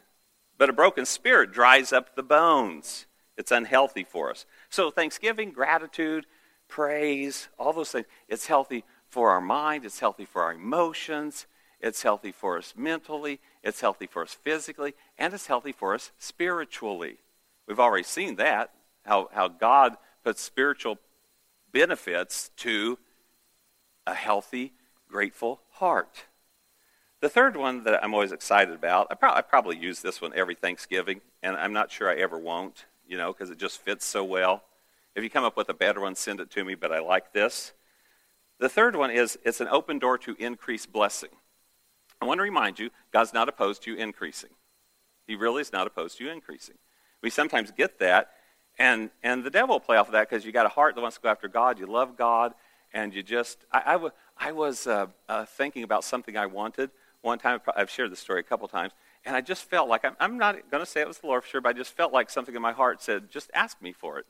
[0.57, 3.05] But a broken spirit dries up the bones.
[3.37, 4.45] It's unhealthy for us.
[4.69, 6.25] So, thanksgiving, gratitude,
[6.69, 11.47] praise, all those things, it's healthy for our mind, it's healthy for our emotions,
[11.83, 16.11] it's healthy for us mentally, it's healthy for us physically, and it's healthy for us
[16.17, 17.17] spiritually.
[17.67, 18.71] We've already seen that,
[19.05, 20.97] how, how God puts spiritual
[21.73, 22.97] benefits to
[24.07, 24.71] a healthy,
[25.09, 26.25] grateful heart.
[27.19, 30.31] The third one that I'm always excited about, I, pro- I probably use this one
[30.35, 34.05] every Thanksgiving, and I'm not sure I ever won't, you know, because it just fits
[34.05, 34.63] so well.
[35.15, 37.33] If you come up with a better one, send it to me, but I like
[37.33, 37.73] this.
[38.59, 41.29] The third one is it's an open door to increased blessing.
[42.23, 44.51] I want to remind you, God's not opposed to you increasing.
[45.27, 46.75] He really is not opposed to you increasing.
[47.21, 48.31] We sometimes get that,
[48.79, 51.01] and, and the devil will play off of that because you got a heart that
[51.01, 51.79] wants to go after God.
[51.79, 52.53] You love God,
[52.93, 53.65] and you just.
[53.73, 57.59] I, I, w- I was uh, uh, thinking about something I wanted one time.
[57.75, 58.93] I've shared this story a couple times,
[59.25, 61.43] and I just felt like I'm, I'm not going to say it was the Lord
[61.43, 63.91] for sure, but I just felt like something in my heart said, just ask me
[63.91, 64.25] for it.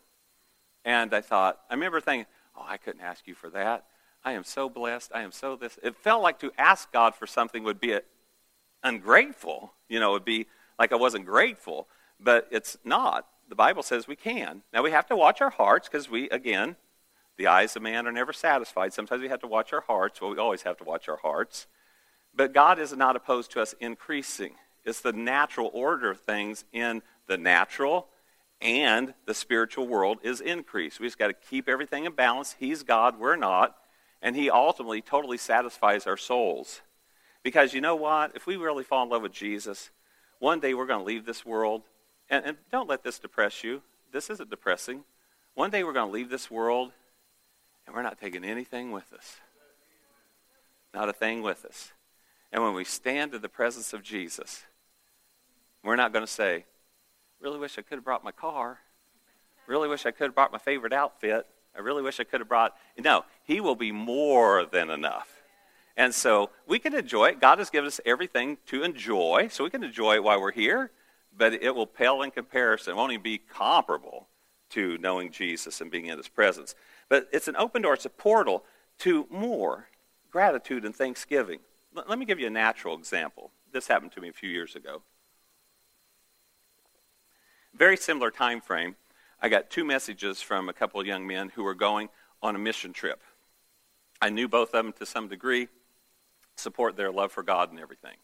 [0.84, 2.26] And I thought, I remember thinking,
[2.56, 3.86] oh, I couldn't ask you for that.
[4.26, 5.12] I am so blessed.
[5.14, 5.78] I am so this.
[5.84, 8.00] It felt like to ask God for something would be
[8.84, 9.74] ungrateful.
[9.90, 10.48] You know, it would be
[10.80, 11.88] like I wasn't grateful,
[12.20, 13.28] but it's not.
[13.50, 14.64] The Bible says we can.
[14.74, 16.78] Now we have to watch our hearts because we, again,
[17.38, 18.94] the eyes of man are never satisfied.
[18.94, 20.22] Sometimes we have to watch our hearts.
[20.22, 21.68] Well, we always have to watch our hearts.
[22.34, 24.56] But God is not opposed to us increasing.
[24.86, 28.08] It's the natural order of things in the natural
[28.62, 31.00] and the spiritual world is increase.
[31.00, 32.56] We just got to keep everything in balance.
[32.58, 33.76] He's God, we're not.
[34.24, 36.82] And He ultimately totally satisfies our souls.
[37.44, 38.32] Because you know what?
[38.36, 39.92] If we really fall in love with Jesus,
[40.40, 41.84] one day we're going to leave this world.
[42.30, 43.84] And, and don't let this depress you.
[44.12, 45.04] This isn't depressing.
[45.54, 46.92] One day we're going to leave this world
[47.86, 49.38] and we're not taking anything with us.
[50.94, 51.92] Not a thing with us.
[52.52, 54.64] And when we stand in the presence of Jesus,
[55.84, 56.66] we're not going to say,
[57.42, 58.80] Really wish I could have brought my car.
[59.68, 61.46] Really wish I could have brought my favorite outfit.
[61.76, 62.76] I really wish I could have brought.
[62.98, 65.44] No, He will be more than enough.
[65.96, 67.42] And so we can enjoy it.
[67.42, 70.92] God has given us everything to enjoy, so we can enjoy it while we're here,
[71.36, 72.94] but it will pale in comparison.
[72.94, 74.28] It won't even be comparable
[74.72, 76.74] to knowing Jesus and being in His presence.
[77.10, 78.64] But it's an open door, it's a portal
[79.00, 79.88] to more
[80.32, 81.60] gratitude and thanksgiving.
[81.94, 83.52] Let me give you a natural example.
[83.72, 85.04] This happened to me a few years ago.
[87.76, 88.96] Very similar time frame.
[89.44, 92.08] I got two messages from a couple of young men who were going
[92.42, 93.22] on a mission trip.
[94.22, 95.68] I knew both of them to some degree,
[96.56, 98.16] support their love for God and everything.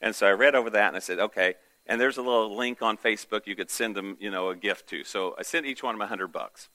[0.00, 1.56] And so I read over that and I said, okay.
[1.84, 4.88] And there's a little link on Facebook you could send them, you know, a gift
[4.88, 5.04] to.
[5.04, 6.70] So I sent each one of them a hundred bucks.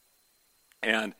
[0.84, 1.16] And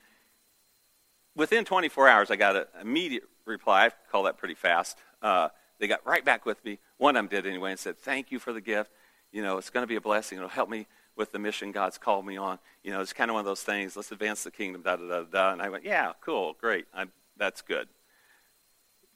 [1.36, 3.88] within 24 hours, I got an immediate reply.
[3.88, 5.00] I call that pretty fast.
[5.20, 6.78] Uh, they got right back with me.
[6.98, 8.92] One of them did anyway and said, thank you for the gift
[9.32, 10.38] you know, it's going to be a blessing.
[10.38, 12.60] It'll help me with the mission God's called me on.
[12.84, 13.96] You know, it's kind of one of those things.
[13.96, 15.54] Let's advance the kingdom, da da da da.
[15.54, 17.88] And I went, yeah, cool, great, I'm, that's good.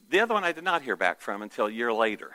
[0.09, 2.31] The other one I did not hear back from until a year later.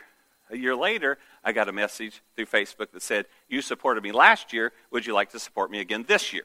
[0.51, 4.53] A year later, I got a message through Facebook that said, You supported me last
[4.53, 4.73] year.
[4.91, 6.43] Would you like to support me again this year?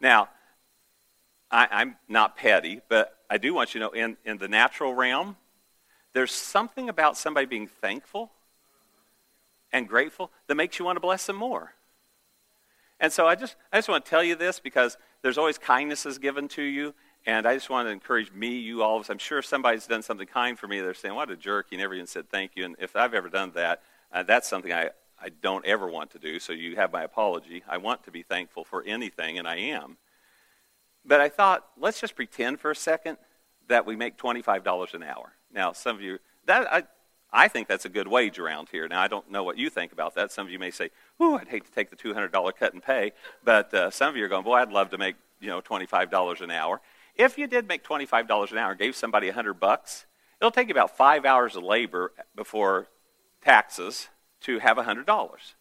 [0.00, 0.30] Now,
[1.50, 4.94] I, am not petty, but I do want you to know in, in the natural
[4.94, 5.36] realm,
[6.14, 8.30] there's something about somebody being thankful
[9.72, 11.74] and grateful that makes you want to bless them more.
[13.00, 16.18] And so I just, I just want to tell you this because there's always kindnesses
[16.18, 16.94] given to you.
[17.26, 19.10] And I just want to encourage me, you, all of us.
[19.10, 20.80] I'm sure somebody's done something kind for me.
[20.80, 21.66] They're saying, what a jerk.
[21.70, 22.64] He never even said thank you.
[22.64, 23.82] And if I've ever done that,
[24.12, 26.38] uh, that's something I, I don't ever want to do.
[26.38, 27.62] So you have my apology.
[27.68, 29.98] I want to be thankful for anything, and I am.
[31.04, 33.18] But I thought, let's just pretend for a second
[33.68, 35.32] that we make $25 an hour.
[35.52, 36.82] Now, some of you, that, I,
[37.32, 38.88] I think that's a good wage around here.
[38.88, 40.32] Now, I don't know what you think about that.
[40.32, 40.90] Some of you may say,
[41.22, 43.12] "Ooh, I'd hate to take the $200 cut and pay,"
[43.44, 46.40] but uh, some of you are going, "Boy, I'd love to make you know $25
[46.40, 46.80] an hour."
[47.14, 50.06] If you did make $25 an hour, and gave somebody 100 bucks,
[50.40, 52.88] it'll take you about five hours of labor before
[53.42, 54.08] taxes
[54.42, 55.54] to have $100.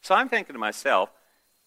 [0.00, 1.10] So I'm thinking to myself,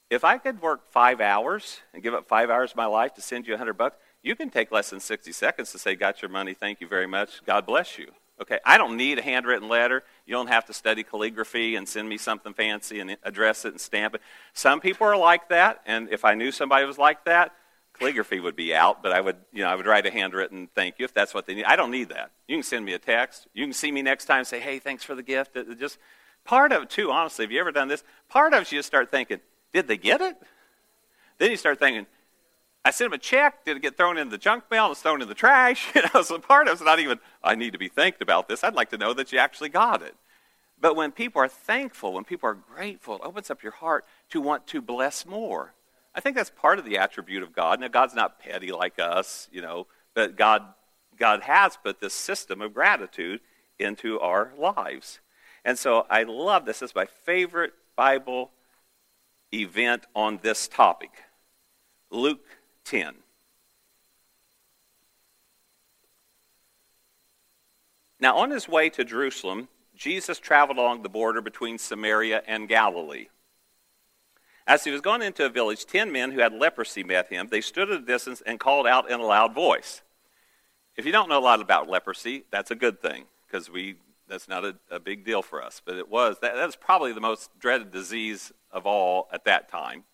[0.09, 3.21] if I could work five hours and give up five hours of my life to
[3.21, 6.29] send you 100 bucks, you can take less than 60 seconds to say, "Got your
[6.29, 6.53] money.
[6.53, 7.43] Thank you very much.
[7.45, 10.03] God bless you." Okay, I don't need a handwritten letter.
[10.25, 13.79] You don't have to study calligraphy and send me something fancy and address it and
[13.79, 14.21] stamp it.
[14.51, 17.53] Some people are like that, and if I knew somebody was like that,
[17.97, 20.99] calligraphy would be out, but I would, you know, I would write a handwritten thank
[20.99, 21.63] you if that's what they need.
[21.63, 22.31] I don't need that.
[22.49, 23.47] You can send me a text.
[23.53, 25.55] You can see me next time and say, hey, thanks for the gift.
[25.55, 25.97] It just
[26.43, 28.03] part of it too, honestly, have you ever done this?
[28.27, 29.39] Part of it you just start thinking,
[29.71, 30.35] did they get it?
[31.37, 32.07] Then you start thinking,
[32.85, 33.63] I sent him a check.
[33.63, 34.91] Did it get thrown in the junk mail?
[34.91, 35.91] It's thrown in the trash.
[35.95, 38.63] You know, so part of it's not even, I need to be thanked about this.
[38.63, 40.15] I'd like to know that you actually got it.
[40.79, 44.41] But when people are thankful, when people are grateful, it opens up your heart to
[44.41, 45.73] want to bless more.
[46.13, 47.79] I think that's part of the attribute of God.
[47.79, 50.63] Now, God's not petty like us, you know, but God,
[51.17, 53.39] God has put this system of gratitude
[53.79, 55.21] into our lives.
[55.63, 56.79] And so I love this.
[56.79, 58.51] This is my favorite Bible
[59.53, 61.11] event on this topic.
[62.11, 62.45] Luke
[62.85, 63.15] 10.
[68.19, 73.27] Now, on his way to Jerusalem, Jesus traveled along the border between Samaria and Galilee.
[74.65, 77.49] As he was going into a village, ten men who had leprosy met him.
[77.51, 80.01] They stood at a distance and called out in a loud voice.
[80.95, 84.47] If you don't know a lot about leprosy, that's a good thing because we that's
[84.47, 85.81] not a, a, big deal for us.
[85.83, 89.69] But it was that, that was probably the most dreaded disease of all at that
[89.69, 90.05] time.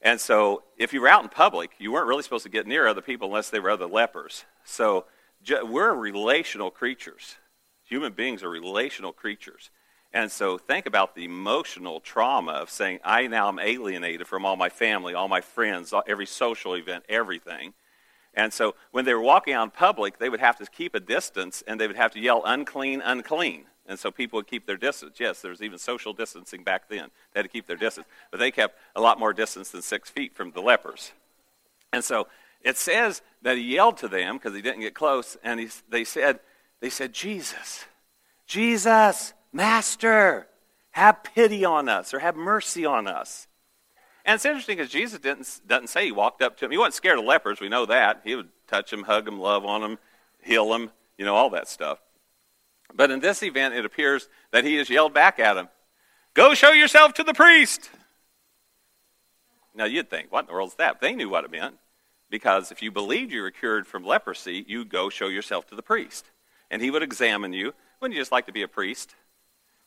[0.00, 2.86] And so, if you were out in public, you weren't really supposed to get near
[2.86, 4.44] other people unless they were other lepers.
[4.64, 5.06] So,
[5.62, 7.36] we're relational creatures.
[7.84, 9.70] Human beings are relational creatures.
[10.12, 14.56] And so, think about the emotional trauma of saying, I now am alienated from all
[14.56, 17.74] my family, all my friends, every social event, everything.
[18.34, 21.00] And so, when they were walking out in public, they would have to keep a
[21.00, 23.66] distance and they would have to yell, unclean, unclean.
[23.86, 25.16] And so people would keep their distance.
[25.20, 27.10] Yes, there was even social distancing back then.
[27.32, 28.06] They had to keep their distance.
[28.30, 31.12] But they kept a lot more distance than six feet from the lepers.
[31.92, 32.26] And so
[32.62, 36.02] it says that he yelled to them because he didn't get close, and he, they
[36.04, 36.40] said,
[36.80, 37.84] they said, Jesus,
[38.46, 40.48] Jesus, Master,
[40.92, 43.46] have pity on us or have mercy on us.
[44.24, 46.70] And it's interesting because Jesus didn't, doesn't say he walked up to him.
[46.70, 47.60] He wasn't scared of lepers.
[47.60, 48.22] We know that.
[48.24, 49.98] He would touch them, hug them, love on them,
[50.42, 51.98] heal them, you know, all that stuff.
[52.92, 55.68] But in this event, it appears that he has yelled back at him,
[56.34, 57.90] Go show yourself to the priest.
[59.74, 61.00] Now you'd think, what in the world is that?
[61.00, 61.76] They knew what it meant.
[62.30, 65.82] Because if you believed you were cured from leprosy, you'd go show yourself to the
[65.82, 66.30] priest.
[66.70, 67.74] And he would examine you.
[68.00, 69.14] Wouldn't you just like to be a priest?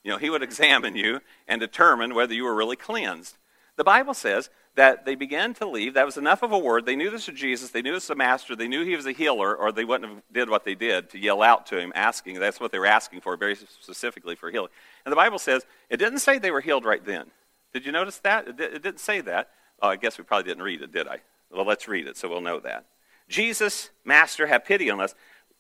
[0.03, 3.37] You know, he would examine you and determine whether you were really cleansed.
[3.75, 5.95] The Bible says that they began to leave.
[5.95, 6.85] That was enough of a word.
[6.85, 7.71] They knew this was Jesus.
[7.71, 8.55] They knew this was the master.
[8.55, 11.17] They knew he was a healer, or they wouldn't have did what they did to
[11.17, 12.39] yell out to him, asking.
[12.39, 14.69] That's what they were asking for, very specifically for healing.
[15.03, 17.25] And the Bible says it didn't say they were healed right then.
[17.73, 18.47] Did you notice that?
[18.47, 19.49] It, it didn't say that.
[19.81, 21.21] Oh, I guess we probably didn't read it, did I?
[21.51, 22.85] Well, let's read it so we'll know that.
[23.27, 25.15] Jesus, Master, have pity on us.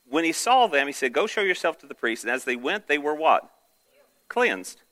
[0.07, 2.23] When he saw them, he said, Go show yourself to the priest.
[2.23, 3.49] And as they went, they were what?
[4.29, 4.83] Cleansed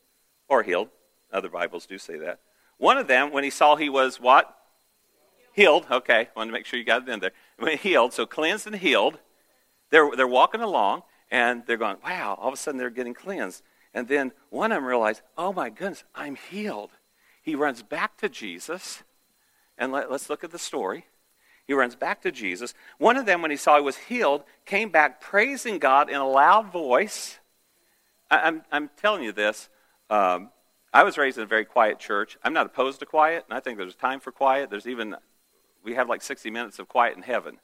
[0.47, 0.89] or healed.
[1.31, 2.39] Other Bibles do say that.
[2.77, 4.55] One of them, when he saw he was what?
[5.53, 5.85] Healed.
[5.89, 7.31] Okay, wanted to make sure you got it in there.
[7.57, 9.19] When healed, so cleansed and healed.
[9.91, 13.63] They're, they're walking along and they're going, wow, all of a sudden they're getting cleansed.
[13.93, 16.91] And then one of them realized, oh my goodness, I'm healed.
[17.41, 19.03] He runs back to Jesus
[19.77, 21.05] and let, us look at the story.
[21.65, 22.73] He runs back to Jesus.
[22.97, 26.27] One of them, when he saw he was healed, came back praising God in a
[26.27, 27.39] loud voice.
[28.29, 29.69] I, am I'm, I'm telling you this.
[30.09, 30.49] Um,
[30.95, 32.37] I was raised in a very quiet church.
[32.41, 34.69] I'm not opposed to quiet, and I think there's time for quiet.
[34.69, 35.17] There's even,
[35.83, 37.57] we have like 60 minutes of quiet in heaven.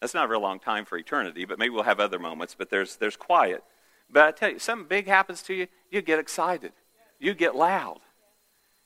[0.00, 2.54] That's not a real long time for eternity, but maybe we'll have other moments.
[2.56, 3.64] But there's, there's quiet.
[4.08, 6.70] But I tell you, something big happens to you, you get excited.
[7.18, 7.98] You get loud.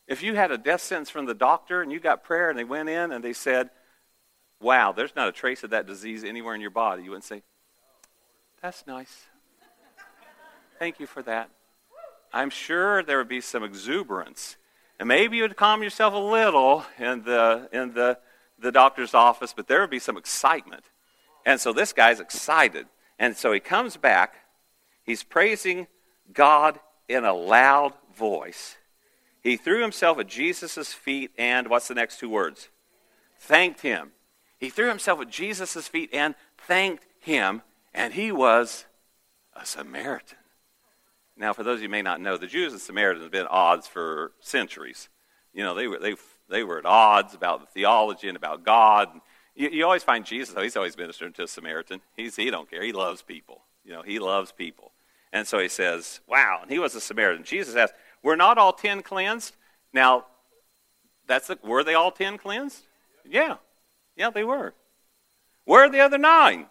[0.08, 2.64] If you had a death sentence from the doctor and you got prayer and they
[2.64, 3.68] went in and they said,
[4.62, 7.42] wow, there's not a trace of that disease anywhere in your body, you wouldn't say,
[8.62, 9.26] that's nice.
[10.78, 11.50] Thank you for that.
[12.34, 14.56] I'm sure there would be some exuberance.
[14.98, 18.18] And maybe you would calm yourself a little in the, in the,
[18.58, 20.90] the doctor's office, but there would be some excitement.
[21.46, 22.86] And so this guy's excited.
[23.20, 24.34] And so he comes back.
[25.04, 25.86] He's praising
[26.32, 28.78] God in a loud voice.
[29.40, 32.68] He threw himself at Jesus' feet and, what's the next two words?
[33.38, 34.10] Thanked him.
[34.58, 38.86] He threw himself at Jesus' feet and thanked him, and he was
[39.54, 40.38] a Samaritan.
[41.36, 43.46] Now, for those of you who may not know, the Jews and Samaritans have been
[43.46, 45.08] at odds for centuries.
[45.52, 46.14] You know, they were, they,
[46.48, 49.08] they were at odds about the theology and about God.
[49.54, 52.00] You, you always find Jesus, though, he's always ministering to a Samaritan.
[52.16, 52.82] He's, he don't care.
[52.82, 53.62] He loves people.
[53.84, 54.92] You know, he loves people.
[55.32, 56.60] And so he says, wow.
[56.62, 57.44] And he was a Samaritan.
[57.44, 59.56] Jesus asked, were not all ten cleansed?
[59.92, 60.26] Now,
[61.26, 62.82] that's the, were they all ten cleansed?
[63.28, 63.56] Yeah.
[64.16, 64.74] Yeah, they were.
[65.64, 66.66] Where are the other nine?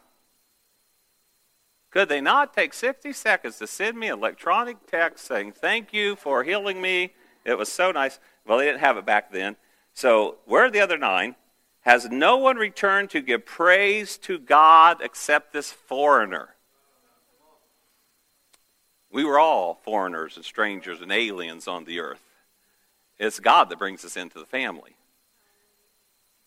[1.94, 6.16] Could they not take 60 seconds to send me an electronic text saying, Thank you
[6.16, 7.14] for healing me?
[7.46, 8.20] It was so nice.
[8.48, 9.58] Well, they didn't have it back then.
[9.94, 11.36] So, where are the other nine?
[11.82, 16.56] Has no one returned to give praise to God except this foreigner?
[19.12, 22.24] We were all foreigners and strangers and aliens on the earth.
[23.20, 24.96] It's God that brings us into the family.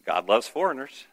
[0.04, 1.06] God loves foreigners.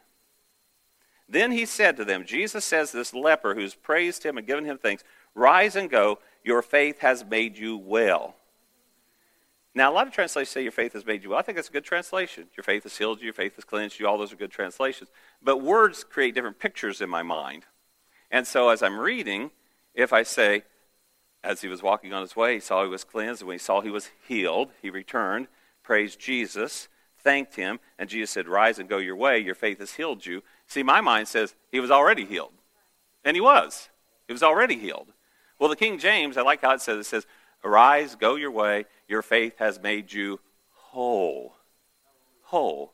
[1.33, 4.77] Then he said to them, Jesus says, This leper who's praised him and given him
[4.77, 8.35] thanks, rise and go, your faith has made you well.
[9.73, 11.39] Now, a lot of translations say your faith has made you well.
[11.39, 12.45] I think that's a good translation.
[12.55, 14.07] Your faith has healed you, your faith has cleansed you.
[14.07, 15.09] All those are good translations.
[15.41, 17.65] But words create different pictures in my mind.
[18.29, 19.49] And so as I'm reading,
[19.95, 20.65] if I say,
[21.43, 23.41] as he was walking on his way, he saw he was cleansed.
[23.41, 25.47] And when he saw he was healed, he returned,
[25.81, 26.89] praised Jesus,
[27.23, 29.39] thanked him, and Jesus said, Rise and go your way.
[29.39, 30.43] Your faith has healed you.
[30.73, 32.51] See, my mind says he was already healed.
[33.23, 33.89] And he was.
[34.25, 35.13] He was already healed.
[35.59, 37.27] Well, the King James, I like how it says, it says,
[37.63, 38.85] Arise, go your way.
[39.07, 40.39] Your faith has made you
[40.71, 41.53] whole.
[42.45, 42.91] Whole.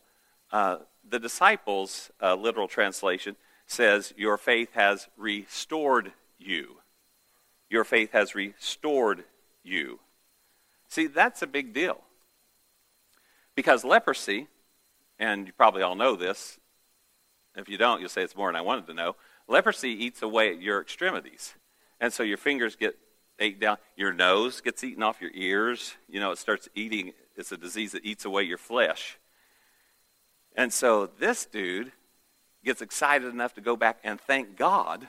[0.52, 6.80] Uh, the disciples' uh, literal translation says, Your faith has restored you.
[7.70, 9.24] Your faith has restored
[9.64, 10.02] you.
[10.90, 12.02] See, that's a big deal.
[13.56, 14.48] Because leprosy,
[15.18, 16.60] and you probably all know this,
[17.62, 19.16] if you don't, you'll say it's more than I wanted to know.
[19.48, 21.56] Leprosy eats away at your extremities.
[22.00, 22.98] And so your fingers get
[23.40, 25.96] ate down, your nose gets eaten off your ears.
[26.08, 29.18] You know, it starts eating, it's a disease that eats away your flesh.
[30.56, 31.92] And so this dude
[32.66, 35.08] gets excited enough to go back and thank God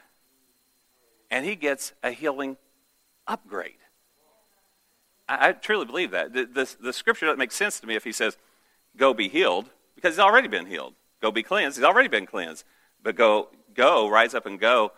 [1.31, 2.57] and he gets a healing
[3.27, 3.79] upgrade.
[5.29, 6.33] I, I truly believe that.
[6.33, 8.37] The, the, the, scripture doesn't make sense to me if he says,
[8.97, 10.95] go be healed, because he's already been healed.
[11.21, 12.65] Go be cleansed, he's already been cleansed.
[13.03, 14.93] But go, go, rise up and go,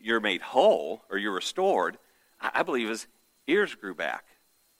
[0.00, 1.98] you're made whole or you're restored.
[2.40, 3.06] I, believe his
[3.46, 4.24] ears grew back.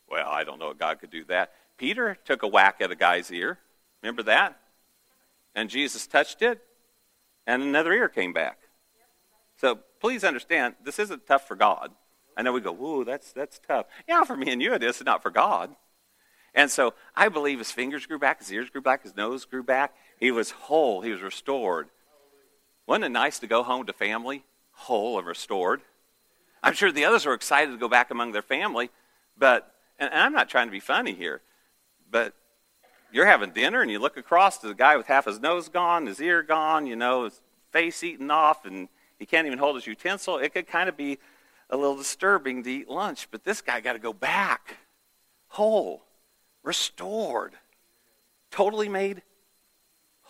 [0.08, 1.52] Well, I don't know if God could do that.
[1.76, 3.58] Peter took a whack at a guy's ear.
[4.02, 4.58] Remember that?
[5.54, 6.62] And Jesus touched it,
[7.46, 8.58] and another ear came back.
[9.60, 11.90] So please understand, this isn't tough for God.
[12.36, 13.86] I know we go, whoa, that's, that's tough.
[14.08, 15.74] Yeah, for me and you it is, not for God.
[16.54, 19.62] And so I believe his fingers grew back, his ears grew back, his nose grew
[19.62, 19.94] back.
[20.20, 21.88] He was whole, he was restored.
[22.86, 25.80] Wasn't it nice to go home to family, whole and restored?
[26.62, 28.90] I'm sure the others were excited to go back among their family,
[29.36, 31.40] but, and I'm not trying to be funny here,
[32.10, 32.34] but
[33.10, 36.06] you're having dinner and you look across to the guy with half his nose gone,
[36.06, 37.40] his ear gone, you know, his
[37.72, 40.36] face eaten off, and he can't even hold his utensil.
[40.36, 41.18] It could kind of be
[41.70, 44.76] a little disturbing to eat lunch, but this guy got to go back
[45.48, 46.02] whole,
[46.62, 47.54] restored,
[48.50, 49.22] totally made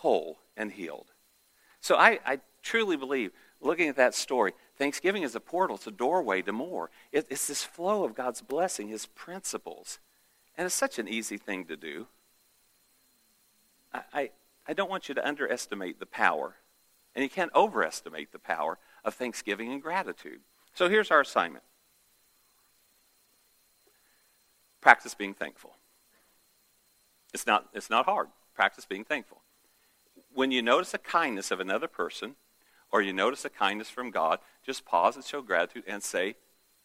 [0.01, 1.11] whole and healed.
[1.79, 3.31] So I, I truly believe,
[3.61, 6.89] looking at that story, Thanksgiving is a portal, it's a doorway to more.
[7.11, 9.99] It, it's this flow of God's blessing, His principles.
[10.57, 12.07] And it's such an easy thing to do.
[13.93, 14.29] I, I,
[14.67, 16.55] I don't want you to underestimate the power,
[17.15, 20.41] and you can't overestimate the power of thanksgiving and gratitude.
[20.73, 21.63] So here's our assignment
[24.81, 25.75] practice being thankful.
[27.35, 28.29] It's not, it's not hard.
[28.55, 29.40] Practice being thankful.
[30.33, 32.35] When you notice a kindness of another person,
[32.91, 36.35] or you notice a kindness from God, just pause and show gratitude and say,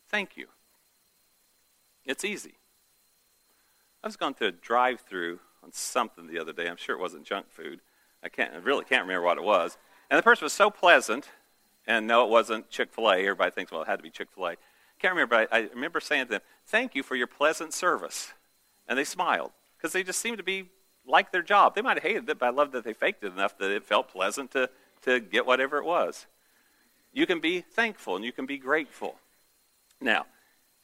[0.09, 0.47] Thank you.
[2.05, 2.55] It's easy.
[4.05, 6.69] I was going through a drive through on something the other day.
[6.69, 7.81] I'm sure it wasn't junk food.
[8.23, 9.77] I can't I really can't remember what it was.
[10.09, 11.29] And the person was so pleasant,
[11.87, 13.17] and no, it wasn't Chick fil A.
[13.17, 14.57] Everybody thinks, well, it had to be Chick fil A.
[15.01, 18.33] Can't remember, but I, I remember saying to them, Thank you for your pleasant service.
[18.89, 20.69] And they smiled because they just seemed to be
[21.07, 21.75] like their job.
[21.75, 23.85] They might have hated it, but I loved that they faked it enough that it
[23.85, 24.71] felt pleasant to
[25.03, 26.27] to get whatever it was.
[27.13, 29.17] You can be thankful and you can be grateful.
[30.01, 30.27] Now,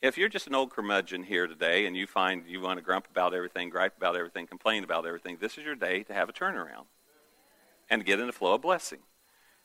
[0.00, 3.06] if you're just an old curmudgeon here today and you find you want to grump
[3.10, 6.32] about everything, gripe about everything, complain about everything, this is your day to have a
[6.32, 6.86] turnaround
[7.90, 9.00] and get in the flow of blessing.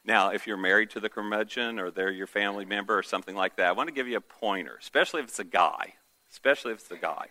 [0.04, 3.56] Now, if you're married to the curmudgeon or they're your family member or something like
[3.58, 5.94] that, I want to give you a pointer, especially if it's a guy.
[6.32, 7.28] Especially if it's a guy.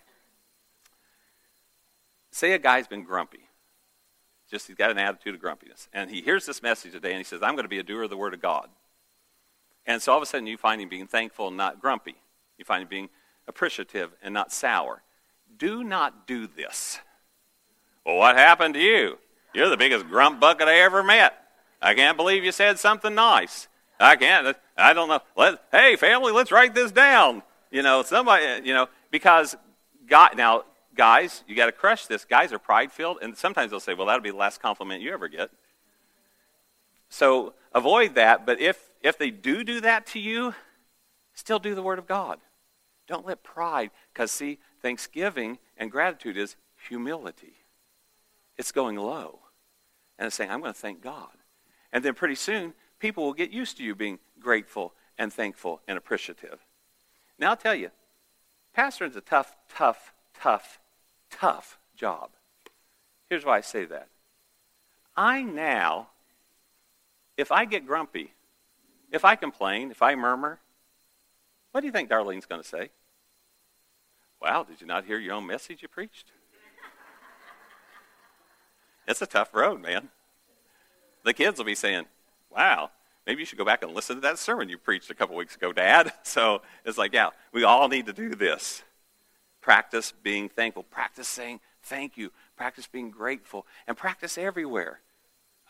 [2.37, 3.49] Say a guy's been grumpy.
[4.51, 5.89] Just he's got an attitude of grumpiness.
[5.95, 8.03] And he hears this message today and he says, I'm going to be a doer
[8.03, 8.69] of the Word of God.
[9.87, 12.17] And so all of a sudden you find him being thankful and not grumpy.
[12.59, 13.09] You find him being
[13.49, 15.03] appreciative and not sour.
[15.57, 16.99] Do not do this.
[18.05, 19.17] Well, what happened to you?
[19.55, 21.33] You're the biggest grump bucket I ever met.
[21.81, 23.67] I can't believe you said something nice.
[23.99, 24.55] I can't.
[24.77, 25.21] I don't know.
[25.39, 27.43] Let, hey, family, let's write this down.
[27.71, 29.57] You know, somebody, you know, because
[30.07, 30.65] God, now,
[30.97, 32.25] guys, you got to crush this.
[32.25, 35.13] Guys are pride filled, and sometimes they'll say, well, that'll be the last compliment you
[35.13, 35.51] ever get.
[37.09, 40.55] So avoid that, but if, if they do do that to you,
[41.35, 42.39] still do the Word of God.
[43.07, 46.57] Don't let pride, because see, thanksgiving and gratitude is
[46.89, 47.65] humility.
[48.59, 49.41] It's going low.
[50.19, 51.29] And it's saying, I'm going to thank God.
[51.93, 55.97] And then pretty soon, people will get used to you being grateful and thankful and
[55.97, 56.59] appreciative.
[57.39, 57.91] Now, I'll tell you,
[58.77, 60.81] pastoring is a tough, tough, tough
[61.39, 62.31] tough job.
[63.29, 64.09] Here's why I say that.
[65.17, 66.09] I now,
[67.37, 68.33] if I get grumpy,
[69.11, 70.61] if I complain, if I murmur,
[71.73, 72.91] what do you think Darlene's going to say?
[74.41, 76.33] Wow, did you not hear your own message you preached?
[79.09, 80.09] it's a tough road, man.
[81.25, 82.05] The kids will be saying,
[82.55, 82.91] wow,
[83.27, 85.57] maybe you should go back and listen to that sermon you preached a couple weeks
[85.57, 86.13] ago, Dad.
[86.23, 88.83] So it's like, yeah, we all need to do this.
[89.67, 90.85] Practice being thankful.
[90.85, 92.31] Practice saying thank you.
[92.57, 93.67] Practice being grateful.
[93.89, 95.01] And practice everywhere.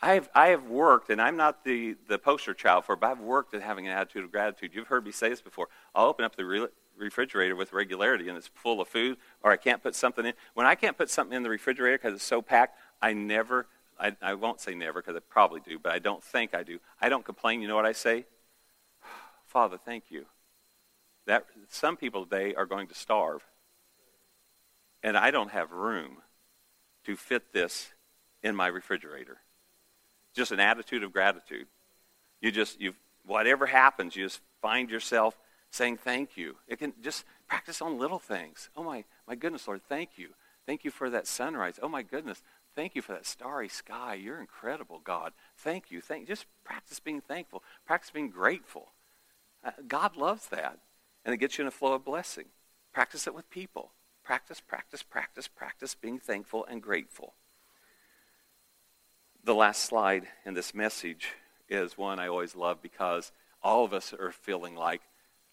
[0.03, 3.09] I have, I have worked, and I'm not the, the poster child for it, but
[3.09, 4.75] I've worked at having an attitude of gratitude.
[4.75, 5.69] You've heard me say this before.
[5.95, 9.57] I'll open up the re- refrigerator with regularity, and it's full of food, or I
[9.57, 10.33] can't put something in.
[10.53, 13.65] When I can't put something in the refrigerator because it's so packed, I never,
[13.99, 16.77] I, I won't say never because I probably do, but I don't think I do.
[17.01, 17.63] I don't complain.
[17.63, 18.27] You know what I say?
[19.47, 20.27] Father, thank you.
[21.25, 23.43] That some people today are going to starve
[25.07, 26.17] and I don't have room
[27.05, 27.93] to fit this
[28.43, 29.37] in my refrigerator.
[30.35, 31.67] Just an attitude of gratitude.
[32.41, 32.93] You just, you
[33.25, 35.37] whatever happens, you just find yourself
[35.71, 36.57] saying thank you.
[36.67, 38.69] It can just practice on little things.
[38.75, 40.31] Oh my, my goodness, Lord, thank you.
[40.65, 41.79] Thank you for that sunrise.
[41.81, 42.43] Oh my goodness,
[42.75, 44.15] thank you for that starry sky.
[44.15, 45.31] You're incredible, God.
[45.55, 46.01] Thank you.
[46.01, 47.63] Thank just practice being thankful.
[47.85, 48.89] Practice being grateful.
[49.63, 50.79] Uh, God loves that,
[51.23, 52.47] and it gets you in a flow of blessing.
[52.91, 53.91] Practice it with people.
[54.27, 57.33] Practice, practice, practice, practice being thankful and grateful.
[59.41, 61.29] The last slide in this message
[61.69, 63.31] is one I always love because
[63.63, 64.99] all of us are feeling like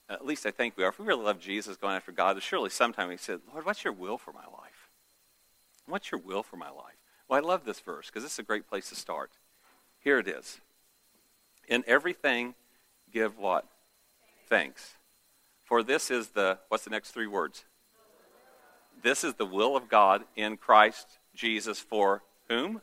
[0.09, 2.69] at least I think we are, if we really love Jesus going after God, surely
[2.69, 4.91] sometime we said, Lord, what's your will for my life?
[5.87, 6.97] What's your will for my life?
[7.29, 9.31] Well, I love this verse because this is a great place to start.
[10.01, 10.61] Here it is.
[11.69, 12.57] In everything,
[13.13, 13.67] give what?
[14.49, 14.95] Thanks.
[15.63, 17.65] For this is the, what's the next three words?
[19.05, 22.81] This is the will of God in Christ Jesus for whom?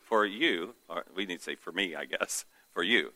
[0.00, 0.74] For you.
[0.88, 2.44] Or we need to say for me, I guess.
[2.72, 3.12] For you.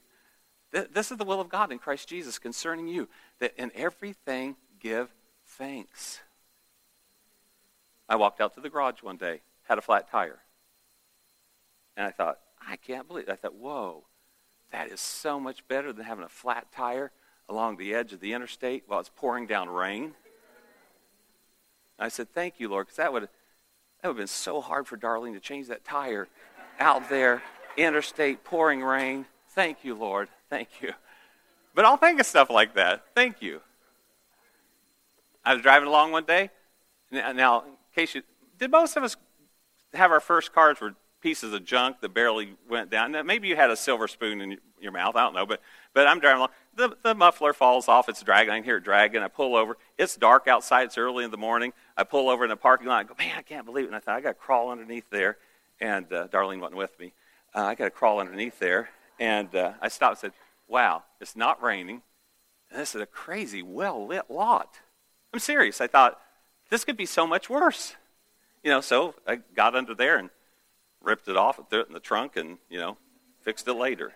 [0.71, 5.15] This is the will of God in Christ Jesus concerning you, that in everything give
[5.47, 6.21] thanks.
[8.07, 10.41] I walked out to the garage one day, had a flat tire.
[11.97, 13.33] And I thought, I can't believe it.
[13.33, 14.05] I thought, whoa,
[14.73, 17.13] that is so much better than having a flat tire
[17.49, 20.13] along the edge of the interstate while it's pouring down rain.
[21.99, 23.29] I said, Thank you, Lord, because that would, that
[24.09, 26.29] would have been so hard for Darlene to change that tire
[26.79, 27.43] out there,
[27.77, 29.27] interstate, pouring rain.
[29.51, 30.29] Thank you, Lord.
[30.51, 30.93] Thank you.
[31.75, 33.05] But I'll think of stuff like that.
[33.15, 33.61] Thank you.
[35.45, 36.51] I was driving along one day.
[37.11, 38.23] Now, in case you,
[38.59, 39.17] did most of us
[39.95, 40.95] have our first cars were
[41.27, 43.11] pieces of junk that barely went down.
[43.11, 45.17] Now, maybe you had a silver spoon in your mouth.
[45.17, 45.61] I don't know, but
[45.93, 46.51] but I'm driving along.
[46.77, 48.09] The, the muffler falls off.
[48.09, 48.53] It's dragging.
[48.53, 49.23] I hear it dragging.
[49.23, 49.77] I pull over.
[49.99, 50.85] It's dark outside.
[50.85, 51.73] It's early in the morning.
[51.97, 53.01] I pull over in the parking lot.
[53.01, 53.89] I go, man, I can't believe it.
[53.89, 55.37] And I thought I got to crawl underneath there.
[55.81, 57.13] And uh, Darlene wasn't with me.
[57.53, 58.91] Uh, I got to crawl underneath there.
[59.19, 62.03] And uh, I stopped and said, wow, it's not raining.
[62.71, 64.77] And this is a crazy, well lit lot.
[65.33, 65.81] I'm serious.
[65.81, 66.21] I thought
[66.71, 67.97] this could be so much worse.
[68.63, 70.31] You know, so I got under there and
[71.07, 72.97] ripped it off, threw it in the trunk, and, you know,
[73.43, 74.13] fixed it later.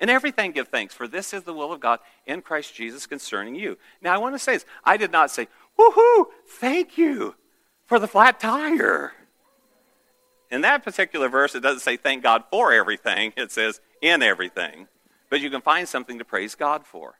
[0.00, 3.54] In everything give thanks, for this is the will of God in Christ Jesus concerning
[3.54, 3.78] you.
[4.00, 4.66] Now, I want to say this.
[4.84, 5.48] I did not say,
[5.78, 7.34] woohoo, thank you
[7.86, 9.12] for the flat tire.
[10.50, 14.88] In that particular verse, it doesn't say thank God for everything, it says in everything.
[15.30, 17.18] But you can find something to praise God for.